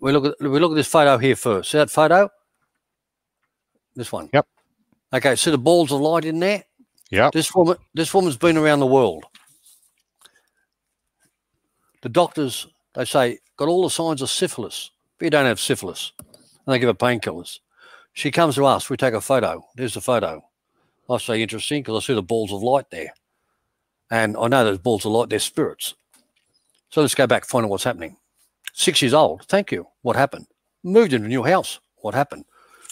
[0.00, 1.70] we look at we look at this photo here first.
[1.70, 2.28] See that photo?
[3.94, 4.28] This one.
[4.32, 4.46] Yep.
[5.12, 6.64] Okay, see the balls of light in there?
[7.10, 7.32] Yep.
[7.32, 9.24] This woman this woman's been around the world.
[12.02, 16.12] The doctors, they say, got all the signs of syphilis, but you don't have syphilis.
[16.18, 17.58] And they give her painkillers.
[18.12, 18.88] She comes to us.
[18.88, 19.64] We take a photo.
[19.76, 20.42] There's the photo.
[21.08, 23.12] I say interesting because I see the balls of light there.
[24.10, 25.94] And I know those balls of light, they're spirits.
[26.90, 28.16] So let's go back, find out what's happening.
[28.80, 29.44] Six years old.
[29.44, 29.86] Thank you.
[30.00, 30.46] What happened?
[30.82, 31.80] Moved into a new house.
[31.96, 32.46] What happened?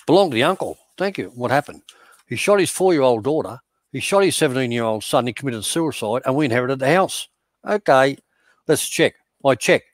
[0.07, 0.77] Belonged to the uncle.
[0.99, 1.33] Thank you.
[1.35, 1.81] What happened?
[2.27, 3.59] He shot his four year old daughter.
[3.91, 5.27] He shot his 17 year old son.
[5.27, 7.29] He committed suicide and we inherited the house.
[7.67, 8.19] Okay,
[8.67, 9.15] let's check.
[9.43, 9.85] I check.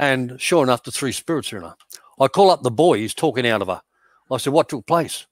[0.00, 1.76] And sure enough, the three spirits are in her.
[2.18, 2.98] I call up the boy.
[2.98, 3.82] He's talking out of her.
[4.32, 5.28] I said, What took place?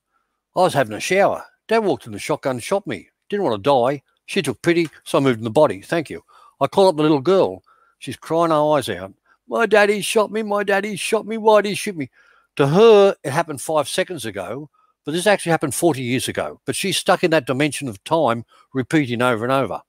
[0.54, 1.42] I was having a shower.
[1.66, 3.08] Dad walked in the shotgun and shot me.
[3.28, 4.02] Didn't want to die.
[4.26, 5.82] She took pity, so I moved in the body.
[5.82, 6.22] Thank you.
[6.60, 7.64] I call up the little girl.
[7.98, 9.12] She's crying her eyes out.
[9.48, 10.42] My daddy shot me.
[10.42, 11.38] My daddy shot me.
[11.38, 12.10] Why did he shoot me?
[12.56, 14.68] To her, it happened five seconds ago,
[15.04, 16.60] but this actually happened 40 years ago.
[16.66, 18.44] But she's stuck in that dimension of time,
[18.74, 19.80] repeating over and over.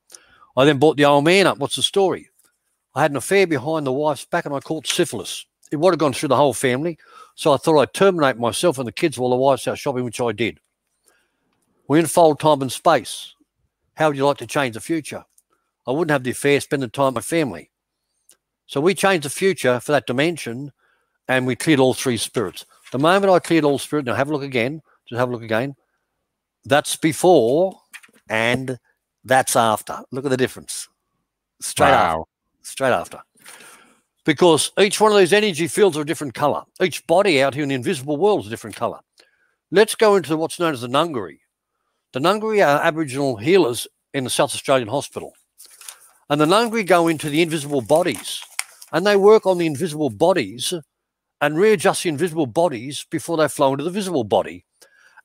[0.56, 1.58] I then brought the old man up.
[1.58, 2.30] What's the story?
[2.96, 5.46] I had an affair behind the wife's back and I caught syphilis.
[5.72, 6.98] It would have gone through the whole family.
[7.36, 10.22] So I thought I'd terminate myself and the kids while the wife's out shopping, which
[10.22, 10.60] I did.
[11.88, 13.36] We unfold time and space.
[13.96, 15.26] How would you like to change the future?
[15.88, 17.69] I wouldn't have the affair, spend the time with my family.
[18.70, 20.72] So we changed the future for that dimension
[21.28, 22.68] and we cleared all three spirits.
[22.92, 25.42] The moment I cleared all spirit, now have a look again, just have a look
[25.42, 25.76] again.
[26.66, 27.82] That's before
[28.30, 28.78] and
[29.24, 30.04] that's after.
[30.12, 30.88] Look at the difference.
[31.60, 32.28] Straight wow.
[32.62, 32.70] after.
[32.70, 33.22] Straight after.
[34.24, 36.62] Because each one of these energy fields are a different color.
[36.80, 39.00] Each body out here in the invisible world is a different color.
[39.72, 41.40] Let's go into what's known as the Ngangkari.
[42.14, 45.34] The Ngangkari are Aboriginal healers in the South Australian Hospital.
[46.30, 48.44] And the Ngangkari go into the invisible bodies
[48.92, 50.74] and they work on the invisible bodies
[51.42, 54.66] and readjust the invisible bodies before they flow into the visible body.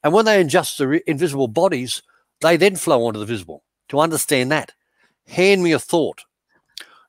[0.02, 2.02] And when they adjust the invisible bodies,
[2.40, 3.64] they then flow onto the visible.
[3.88, 4.72] To understand that,
[5.26, 6.24] hand me a thought.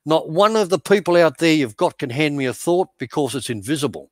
[0.04, 3.34] Not one of the people out there you've got can hand me a thought because
[3.34, 4.10] it's invisible.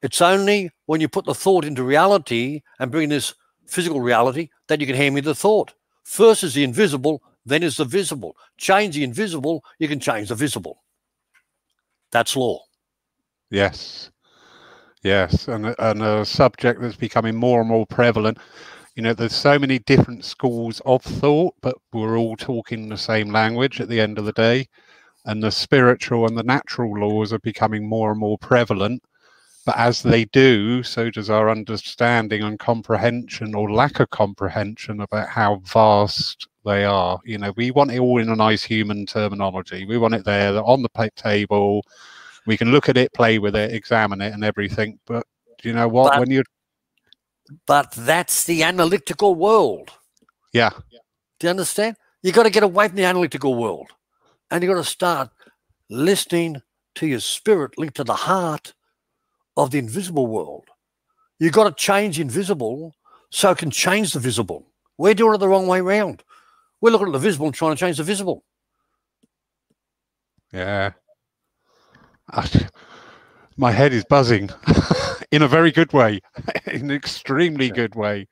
[0.00, 3.34] It's only when you put the thought into reality and bring this
[3.66, 5.74] physical reality that you can hand me the thought.
[6.04, 8.36] First is the invisible, then is the visible.
[8.56, 10.82] Change the invisible, you can change the visible.
[12.10, 12.60] That's law.
[13.50, 14.10] Yes.
[15.02, 15.48] Yes.
[15.48, 18.38] And, and a subject that's becoming more and more prevalent.
[18.94, 23.30] You know, there's so many different schools of thought, but we're all talking the same
[23.30, 24.68] language at the end of the day.
[25.24, 29.02] And the spiritual and the natural laws are becoming more and more prevalent.
[29.66, 35.28] But as they do, so does our understanding and comprehension or lack of comprehension about
[35.28, 37.18] how vast they are.
[37.24, 39.84] You know, we want it all in a nice human terminology.
[39.86, 41.84] We want it there on the table.
[42.46, 44.98] We can look at it, play with it, examine it, and everything.
[45.06, 45.26] But
[45.62, 46.12] you know what?
[46.12, 46.42] But, when you
[47.66, 49.90] but that's the analytical world.
[50.52, 50.70] Yeah.
[51.38, 51.96] Do you understand?
[52.22, 53.88] You got to get away from the analytical world,
[54.50, 55.30] and you got to start
[55.88, 56.60] listening
[56.96, 58.74] to your spirit linked to the heart
[59.56, 60.64] of the invisible world.
[61.38, 62.94] You got to change invisible
[63.30, 64.66] so it can change the visible.
[64.98, 66.24] We're doing it the wrong way around.
[66.80, 68.44] We're looking at the visible and trying to change the visible.
[70.52, 70.92] Yeah.
[73.56, 74.50] My head is buzzing
[75.32, 76.20] in a very good way,
[76.66, 78.28] in an extremely good way.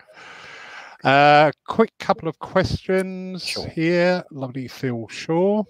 [1.03, 3.69] Uh, quick couple of questions sure.
[3.69, 4.25] here.
[4.31, 5.65] Lovely Phil Shaw.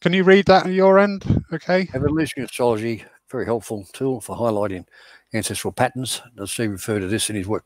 [0.00, 1.42] Can you read that on your end?
[1.52, 1.88] Okay.
[1.92, 4.86] Evolutionary astrology, very helpful tool for highlighting
[5.34, 6.22] ancestral patterns.
[6.36, 7.64] Does he refer to this in his work?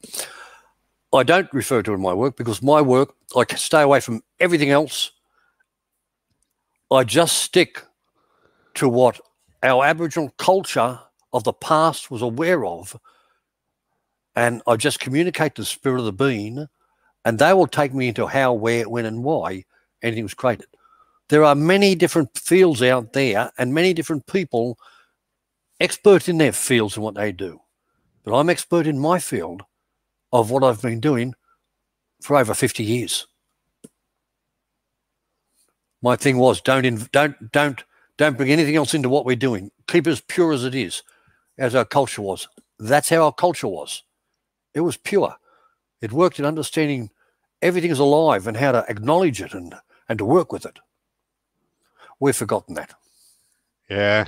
[1.15, 4.71] I don't refer to in my work because my work, I stay away from everything
[4.71, 5.11] else.
[6.91, 7.83] I just stick
[8.75, 9.21] to what
[9.63, 10.99] our Aboriginal culture
[11.33, 12.99] of the past was aware of.
[14.35, 16.67] And I just communicate the spirit of the being,
[17.25, 19.65] and they will take me into how, where, when, and why
[20.03, 20.67] anything was created.
[21.29, 24.79] There are many different fields out there and many different people
[25.81, 27.61] expert in their fields and what they do.
[28.25, 29.63] But I'm expert in my field
[30.33, 31.35] of what I've been doing
[32.23, 33.27] for over 50 years.
[36.01, 37.85] My thing was don't don't don't
[38.17, 39.71] don't bring anything else into what we're doing.
[39.87, 41.03] Keep it as pure as it is,
[41.59, 42.49] as our culture was.
[42.79, 44.03] That's how our culture was.
[44.75, 45.37] It was pure.
[46.01, 47.11] It worked in understanding
[47.61, 49.75] everything is alive and how to acknowledge it and
[50.09, 50.79] and to work with it.
[52.19, 52.95] We've forgotten that.
[53.89, 54.27] Yeah,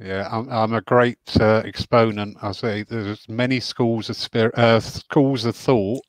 [0.00, 2.38] yeah, I'm, I'm a great uh, exponent.
[2.42, 6.02] I say there's many schools of spirit, uh, schools of thought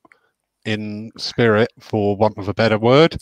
[0.66, 3.18] in spirit, for want of a better word,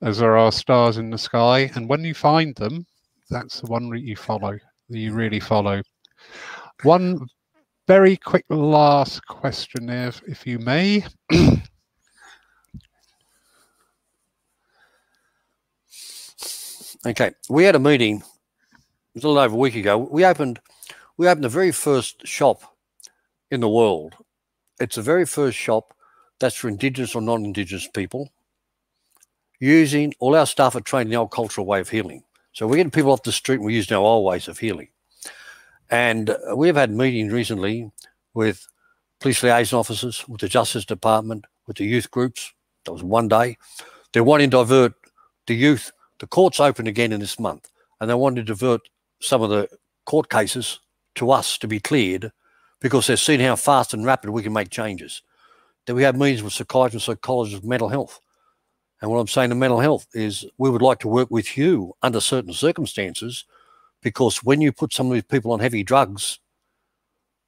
[0.00, 1.70] as there are stars in the sky.
[1.74, 2.86] And when you find them,
[3.30, 4.56] that's the one that you follow.
[4.90, 5.82] That you really follow.
[6.84, 7.26] One
[7.88, 11.04] very quick last question, if if you may.
[17.06, 18.22] okay, we had a meeting
[19.14, 19.98] a little over a week ago.
[19.98, 20.60] We opened
[21.16, 22.62] we opened the very first shop
[23.50, 24.14] in the world.
[24.80, 25.94] It's the very first shop
[26.40, 28.30] that's for Indigenous or non Indigenous people
[29.60, 32.24] using all our staff are trained in the old cultural way of healing.
[32.52, 34.88] So we're getting people off the street and we're using our old ways of healing.
[35.88, 37.92] And uh, we've had meetings recently
[38.34, 38.66] with
[39.20, 42.52] police liaison officers, with the Justice Department, with the youth groups.
[42.84, 43.56] That was one day.
[44.12, 44.94] They're wanting to divert
[45.46, 45.92] the youth.
[46.18, 48.80] The court's open again in this month, and they want to divert
[49.22, 49.68] some of the
[50.04, 50.80] court cases
[51.14, 52.32] to us to be cleared
[52.80, 55.22] because they've seen how fast and rapid we can make changes.
[55.86, 58.20] That we have meetings with psychiatrists, and psychologists, of mental health.
[59.00, 61.92] And what I'm saying to mental health is we would like to work with you
[62.02, 63.44] under certain circumstances
[64.00, 66.38] because when you put some of these people on heavy drugs,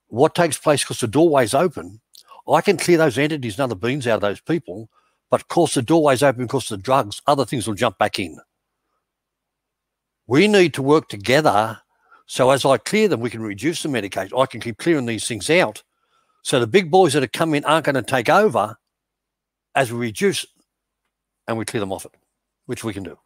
[0.09, 2.01] what takes place because the doorway's open,
[2.49, 4.89] I can clear those entities and other beings out of those people,
[5.31, 8.19] but of course the doorway's open because of the drugs, other things will jump back
[8.19, 8.39] in.
[10.27, 11.81] We need to work together
[12.27, 14.37] so as I clear them, we can reduce the medication.
[14.37, 15.83] I can keep clearing these things out.
[16.43, 18.77] So the big boys that are coming aren't going to take over
[19.75, 20.47] as we reduce
[21.47, 22.13] and we clear them off it,
[22.67, 23.19] which we can do.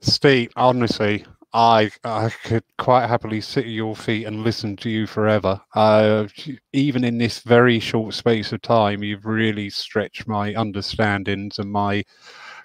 [0.00, 1.24] Steve, honestly,
[1.54, 5.60] I I could quite happily sit at your feet and listen to you forever.
[5.74, 6.28] Uh,
[6.74, 12.04] even in this very short space of time, you've really stretched my understandings and my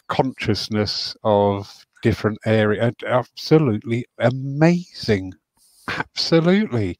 [0.10, 2.94] consciousness of different areas.
[3.06, 5.34] Absolutely amazing.
[5.90, 6.98] Absolutely.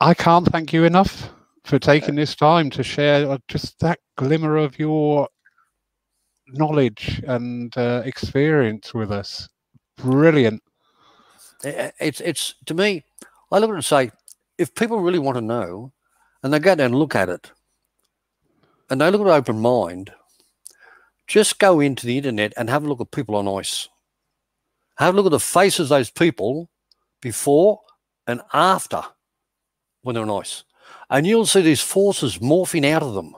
[0.00, 1.32] I can't thank you enough
[1.64, 5.28] for taking this time to share just that glimmer of your
[6.48, 9.48] knowledge and uh, experience with us.
[10.02, 10.62] Brilliant.
[11.62, 13.04] It's it's to me.
[13.52, 14.10] I look at it and say,
[14.58, 15.92] if people really want to know,
[16.42, 17.52] and they go down and look at it,
[18.88, 20.12] and they look at open mind,
[21.26, 23.88] just go into the internet and have a look at people on ice.
[24.98, 26.68] Have a look at the faces of those people
[27.20, 27.80] before
[28.26, 29.02] and after
[30.02, 30.64] when they're on ice.
[31.08, 33.36] And you'll see these forces morphing out of them.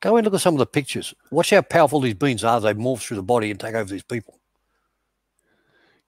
[0.00, 1.14] Go and look at some of the pictures.
[1.30, 2.60] Watch how powerful these beings are.
[2.60, 4.38] They morph through the body and take over these people.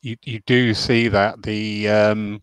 [0.05, 1.43] You, you do see that.
[1.43, 2.41] The um,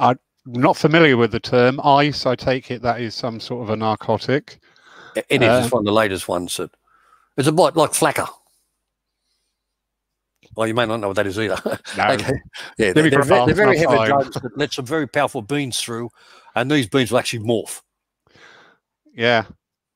[0.00, 2.26] I'm not familiar with the term ice.
[2.26, 4.58] I take it that is some sort of a narcotic.
[5.14, 5.48] It is.
[5.48, 6.56] Uh, it's one of the latest ones.
[6.56, 6.72] That
[7.36, 8.28] it's a bit like flakka.
[10.56, 11.60] Well, you may not know what that is either.
[11.96, 12.08] No.
[12.08, 12.32] okay.
[12.76, 16.10] Yeah, they're, they're, they're, very heavy drugs that let some very powerful beans through,
[16.56, 17.82] and these beans will actually morph.
[19.14, 19.44] Yeah,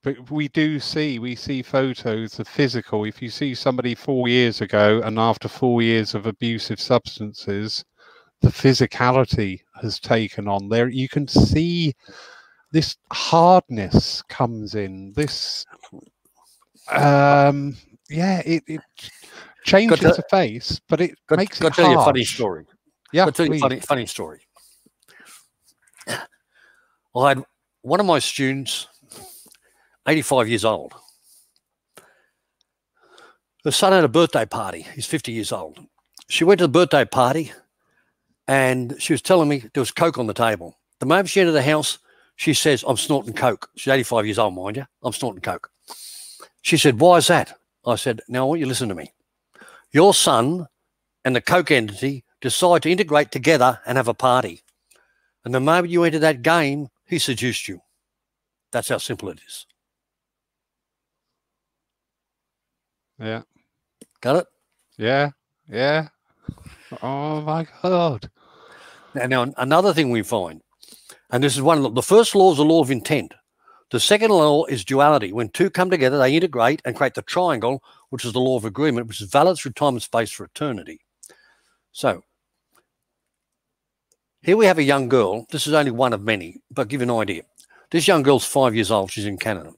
[0.03, 3.05] but we do see we see photos of physical.
[3.05, 7.85] If you see somebody four years ago and after four years of abusive substances,
[8.41, 10.89] the physicality has taken on there.
[10.89, 11.95] You can see
[12.73, 15.13] this hardness comes in.
[15.15, 15.67] This,
[16.91, 17.77] um,
[18.09, 18.81] yeah, it, it
[19.65, 21.83] changes to, the face, but it got, makes got it.
[21.83, 22.65] Tell you a funny story.
[23.13, 24.41] Yeah, got tell you a funny, funny story.
[26.09, 27.45] I had
[27.83, 28.87] one of my students
[30.07, 30.95] 85 years old.
[33.65, 34.87] Her son had a birthday party.
[34.95, 35.79] He's 50 years old.
[36.29, 37.53] She went to the birthday party
[38.49, 40.79] and she was telling me there was Coke on the table.
[40.99, 41.99] The moment she entered the house,
[42.37, 43.69] she says, I'm snorting Coke.
[43.77, 44.87] She's 85 years old, mind you.
[45.03, 45.71] I'm snorting Coke.
[46.63, 47.59] She said, Why is that?
[47.87, 49.13] I said, Now I want you to listen to me.
[49.93, 50.67] Your son
[51.25, 54.63] and the Coke entity decide to integrate together and have a party.
[55.45, 57.83] And the moment you enter that game, he seduced you.
[58.73, 59.67] That's how simple it is.
[63.21, 63.43] Yeah.
[64.21, 64.47] Got it?
[64.97, 65.31] Yeah.
[65.69, 66.09] Yeah.
[67.03, 68.31] Oh my God.
[69.15, 70.63] Now, now, another thing we find,
[71.31, 73.35] and this is one of the first law is the law of intent.
[73.91, 75.33] The second law is duality.
[75.33, 78.65] When two come together, they integrate and create the triangle, which is the law of
[78.65, 81.01] agreement, which is valid through time and space for eternity.
[81.93, 82.23] So,
[84.43, 85.47] here we have a young girl.
[85.51, 87.43] This is only one of many, but give you an idea.
[87.91, 89.11] This young girl's five years old.
[89.11, 89.73] She's in Canada.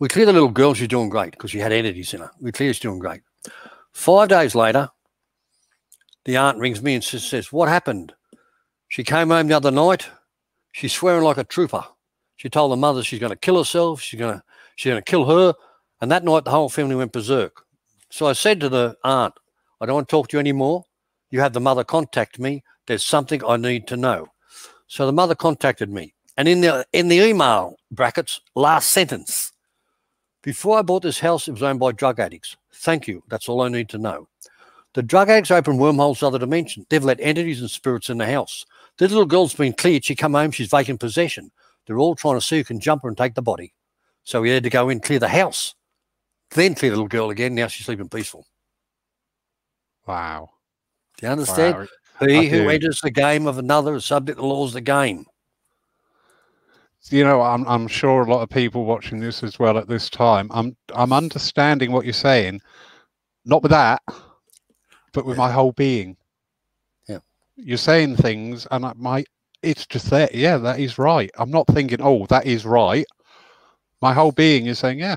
[0.00, 2.30] We clear the little girl, she's doing great because she had entities in her.
[2.40, 3.22] We clear she's doing great.
[3.92, 4.90] Five days later,
[6.24, 8.12] the aunt rings me and says, What happened?
[8.88, 10.08] She came home the other night.
[10.72, 11.84] She's swearing like a trooper.
[12.36, 14.00] She told the mother she's going to kill herself.
[14.00, 14.42] She's going to
[14.76, 15.54] she's going to kill her.
[16.00, 17.64] And that night, the whole family went berserk.
[18.10, 19.34] So I said to the aunt,
[19.80, 20.84] I don't want to talk to you anymore.
[21.30, 22.62] You have the mother contact me.
[22.86, 24.28] There's something I need to know.
[24.86, 26.14] So the mother contacted me.
[26.36, 29.52] And in the in the email brackets, last sentence,
[30.44, 32.56] before I bought this house, it was owned by drug addicts.
[32.70, 33.22] Thank you.
[33.28, 34.28] That's all I need to know.
[34.92, 36.86] The drug addicts open wormholes to other dimensions.
[36.90, 38.66] They've let entities and spirits in the house.
[38.98, 40.04] The little girl's been cleared.
[40.04, 40.50] She come home.
[40.50, 41.50] She's vacant possession.
[41.86, 43.72] They're all trying to see who can jump her and take the body.
[44.22, 45.74] So we had to go in, clear the house,
[46.50, 47.54] then clear the little girl again.
[47.54, 48.46] Now she's sleeping peaceful.
[50.06, 50.50] Wow.
[51.16, 51.76] Do you understand?
[51.76, 51.86] Wow.
[52.28, 52.68] He I who do.
[52.68, 55.26] enters the game of another is subject to the laws of the game.
[57.10, 60.08] You know i'm i'm sure a lot of people watching this as well at this
[60.08, 60.48] time.
[60.52, 62.60] I'm i'm understanding what you're saying
[63.44, 64.02] not with that
[65.12, 65.44] but with Yeah.
[65.46, 66.16] my whole being.
[67.08, 67.18] Yeah.
[67.56, 69.24] you're saying things and I, my
[69.62, 70.28] it's just there.
[70.32, 71.30] Yeah that is right.
[71.38, 73.06] I'm not thinking oh that is right.
[74.02, 75.16] My whole being is saying yeah.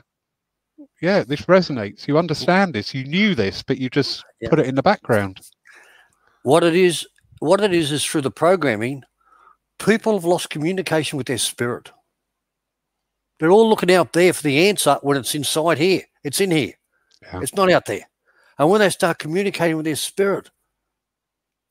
[1.02, 2.08] Yeah this resonates.
[2.08, 2.94] You understand this.
[2.94, 4.50] You knew this but you just Yeah.
[4.50, 5.40] put it in the background.
[6.44, 7.06] What it is,
[7.40, 9.04] what it is, is through the programming,
[9.80, 11.92] people have lost communication with their spirit.
[13.40, 16.02] They're all looking out there for the answer when it's inside here.
[16.24, 16.74] It's in here.
[17.22, 17.42] Yeah.
[17.42, 18.08] It's not out there.
[18.58, 20.50] And when they start communicating with their spirit,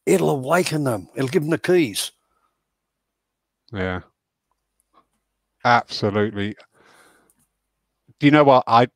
[0.05, 1.09] it'll awaken them.
[1.17, 2.13] It'll give them the keys.
[3.73, 4.01] Yeah.
[5.65, 6.55] Absolutely.
[8.21, 8.87] Do you know what I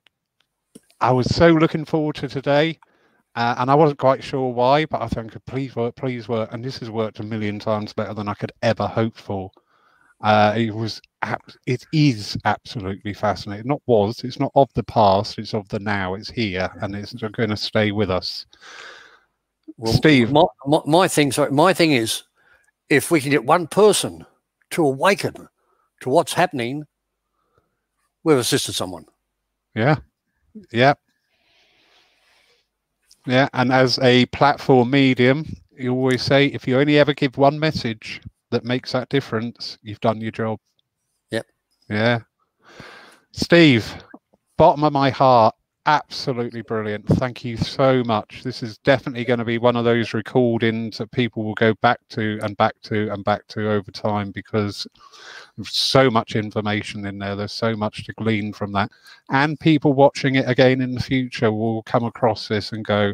[1.01, 2.79] I was so looking forward to today,
[3.37, 6.64] uh, and I wasn't quite sure why, but I think please work, please work, and
[6.64, 9.51] this has worked a million times better than I could ever hope for.
[10.22, 11.01] Uh, it was,
[11.66, 13.68] it is absolutely fascinating.
[13.68, 16.14] Not was, it's not of the past, it's of the now.
[16.14, 18.47] It's here, and it's going to stay with us.
[19.76, 20.31] Well, Steve.
[20.31, 22.24] my, my, my thing, sorry, my thing is,
[22.91, 24.26] if we can get one person
[24.70, 25.49] to awaken
[26.01, 26.85] to what's happening,
[28.24, 29.07] we've assisted someone.
[29.74, 29.97] Yeah.
[30.72, 30.95] Yeah.
[33.27, 33.49] Yeah.
[33.53, 35.47] And as a platform medium,
[35.77, 40.01] you always say if you only ever give one message that makes that difference, you've
[40.01, 40.59] done your job.
[41.31, 41.47] Yep.
[41.89, 42.21] Yeah.
[43.33, 43.95] Steve,
[44.59, 45.55] bottom of my heart,
[45.91, 47.05] absolutely brilliant.
[47.05, 48.43] Thank you so much.
[48.45, 51.99] This is definitely going to be one of those recordings that people will go back
[52.11, 54.86] to and back to and back to over time because
[55.57, 57.34] there's so much information in there.
[57.34, 58.93] There's so much to glean from that
[59.30, 63.12] and people watching it again in the future will come across this and go,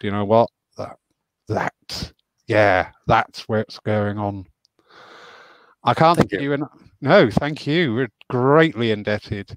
[0.00, 0.50] "Do you know what?
[0.76, 0.98] That,
[1.46, 2.12] that,
[2.48, 4.46] yeah, that's what's going on."
[5.84, 6.52] I can't Thank thank you.
[6.52, 6.68] you.
[7.00, 7.94] no, thank you.
[7.94, 9.56] We're greatly indebted.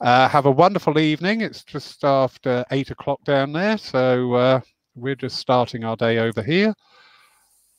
[0.00, 1.42] Uh, have a wonderful evening.
[1.42, 4.60] It's just after eight o'clock down there, so uh,
[4.94, 6.72] we're just starting our day over here.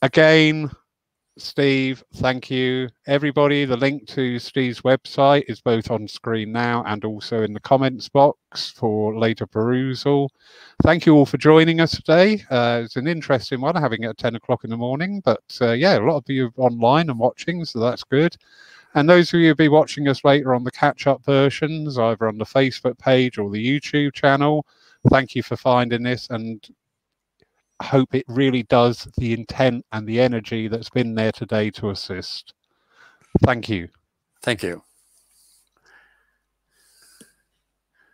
[0.04, 0.70] Again,
[1.38, 2.90] Steve, thank you.
[3.08, 7.60] Everybody, the link to Steve's website is both on screen now and also in the
[7.60, 10.30] comments box for later perusal.
[10.84, 12.44] Thank you all for joining us today.
[12.52, 15.72] Uh, it's an interesting one, having it at 10 o'clock in the morning, but uh,
[15.72, 18.36] yeah, a lot of you online and watching, so that's good.
[18.94, 22.28] And those of you who'll be watching us later on the catch up versions, either
[22.28, 24.66] on the Facebook page or the YouTube channel,
[25.10, 26.68] thank you for finding this and
[27.82, 32.54] hope it really does the intent and the energy that's been there today to assist.
[33.44, 33.90] Thank you.
[34.42, 34.84] Thank you.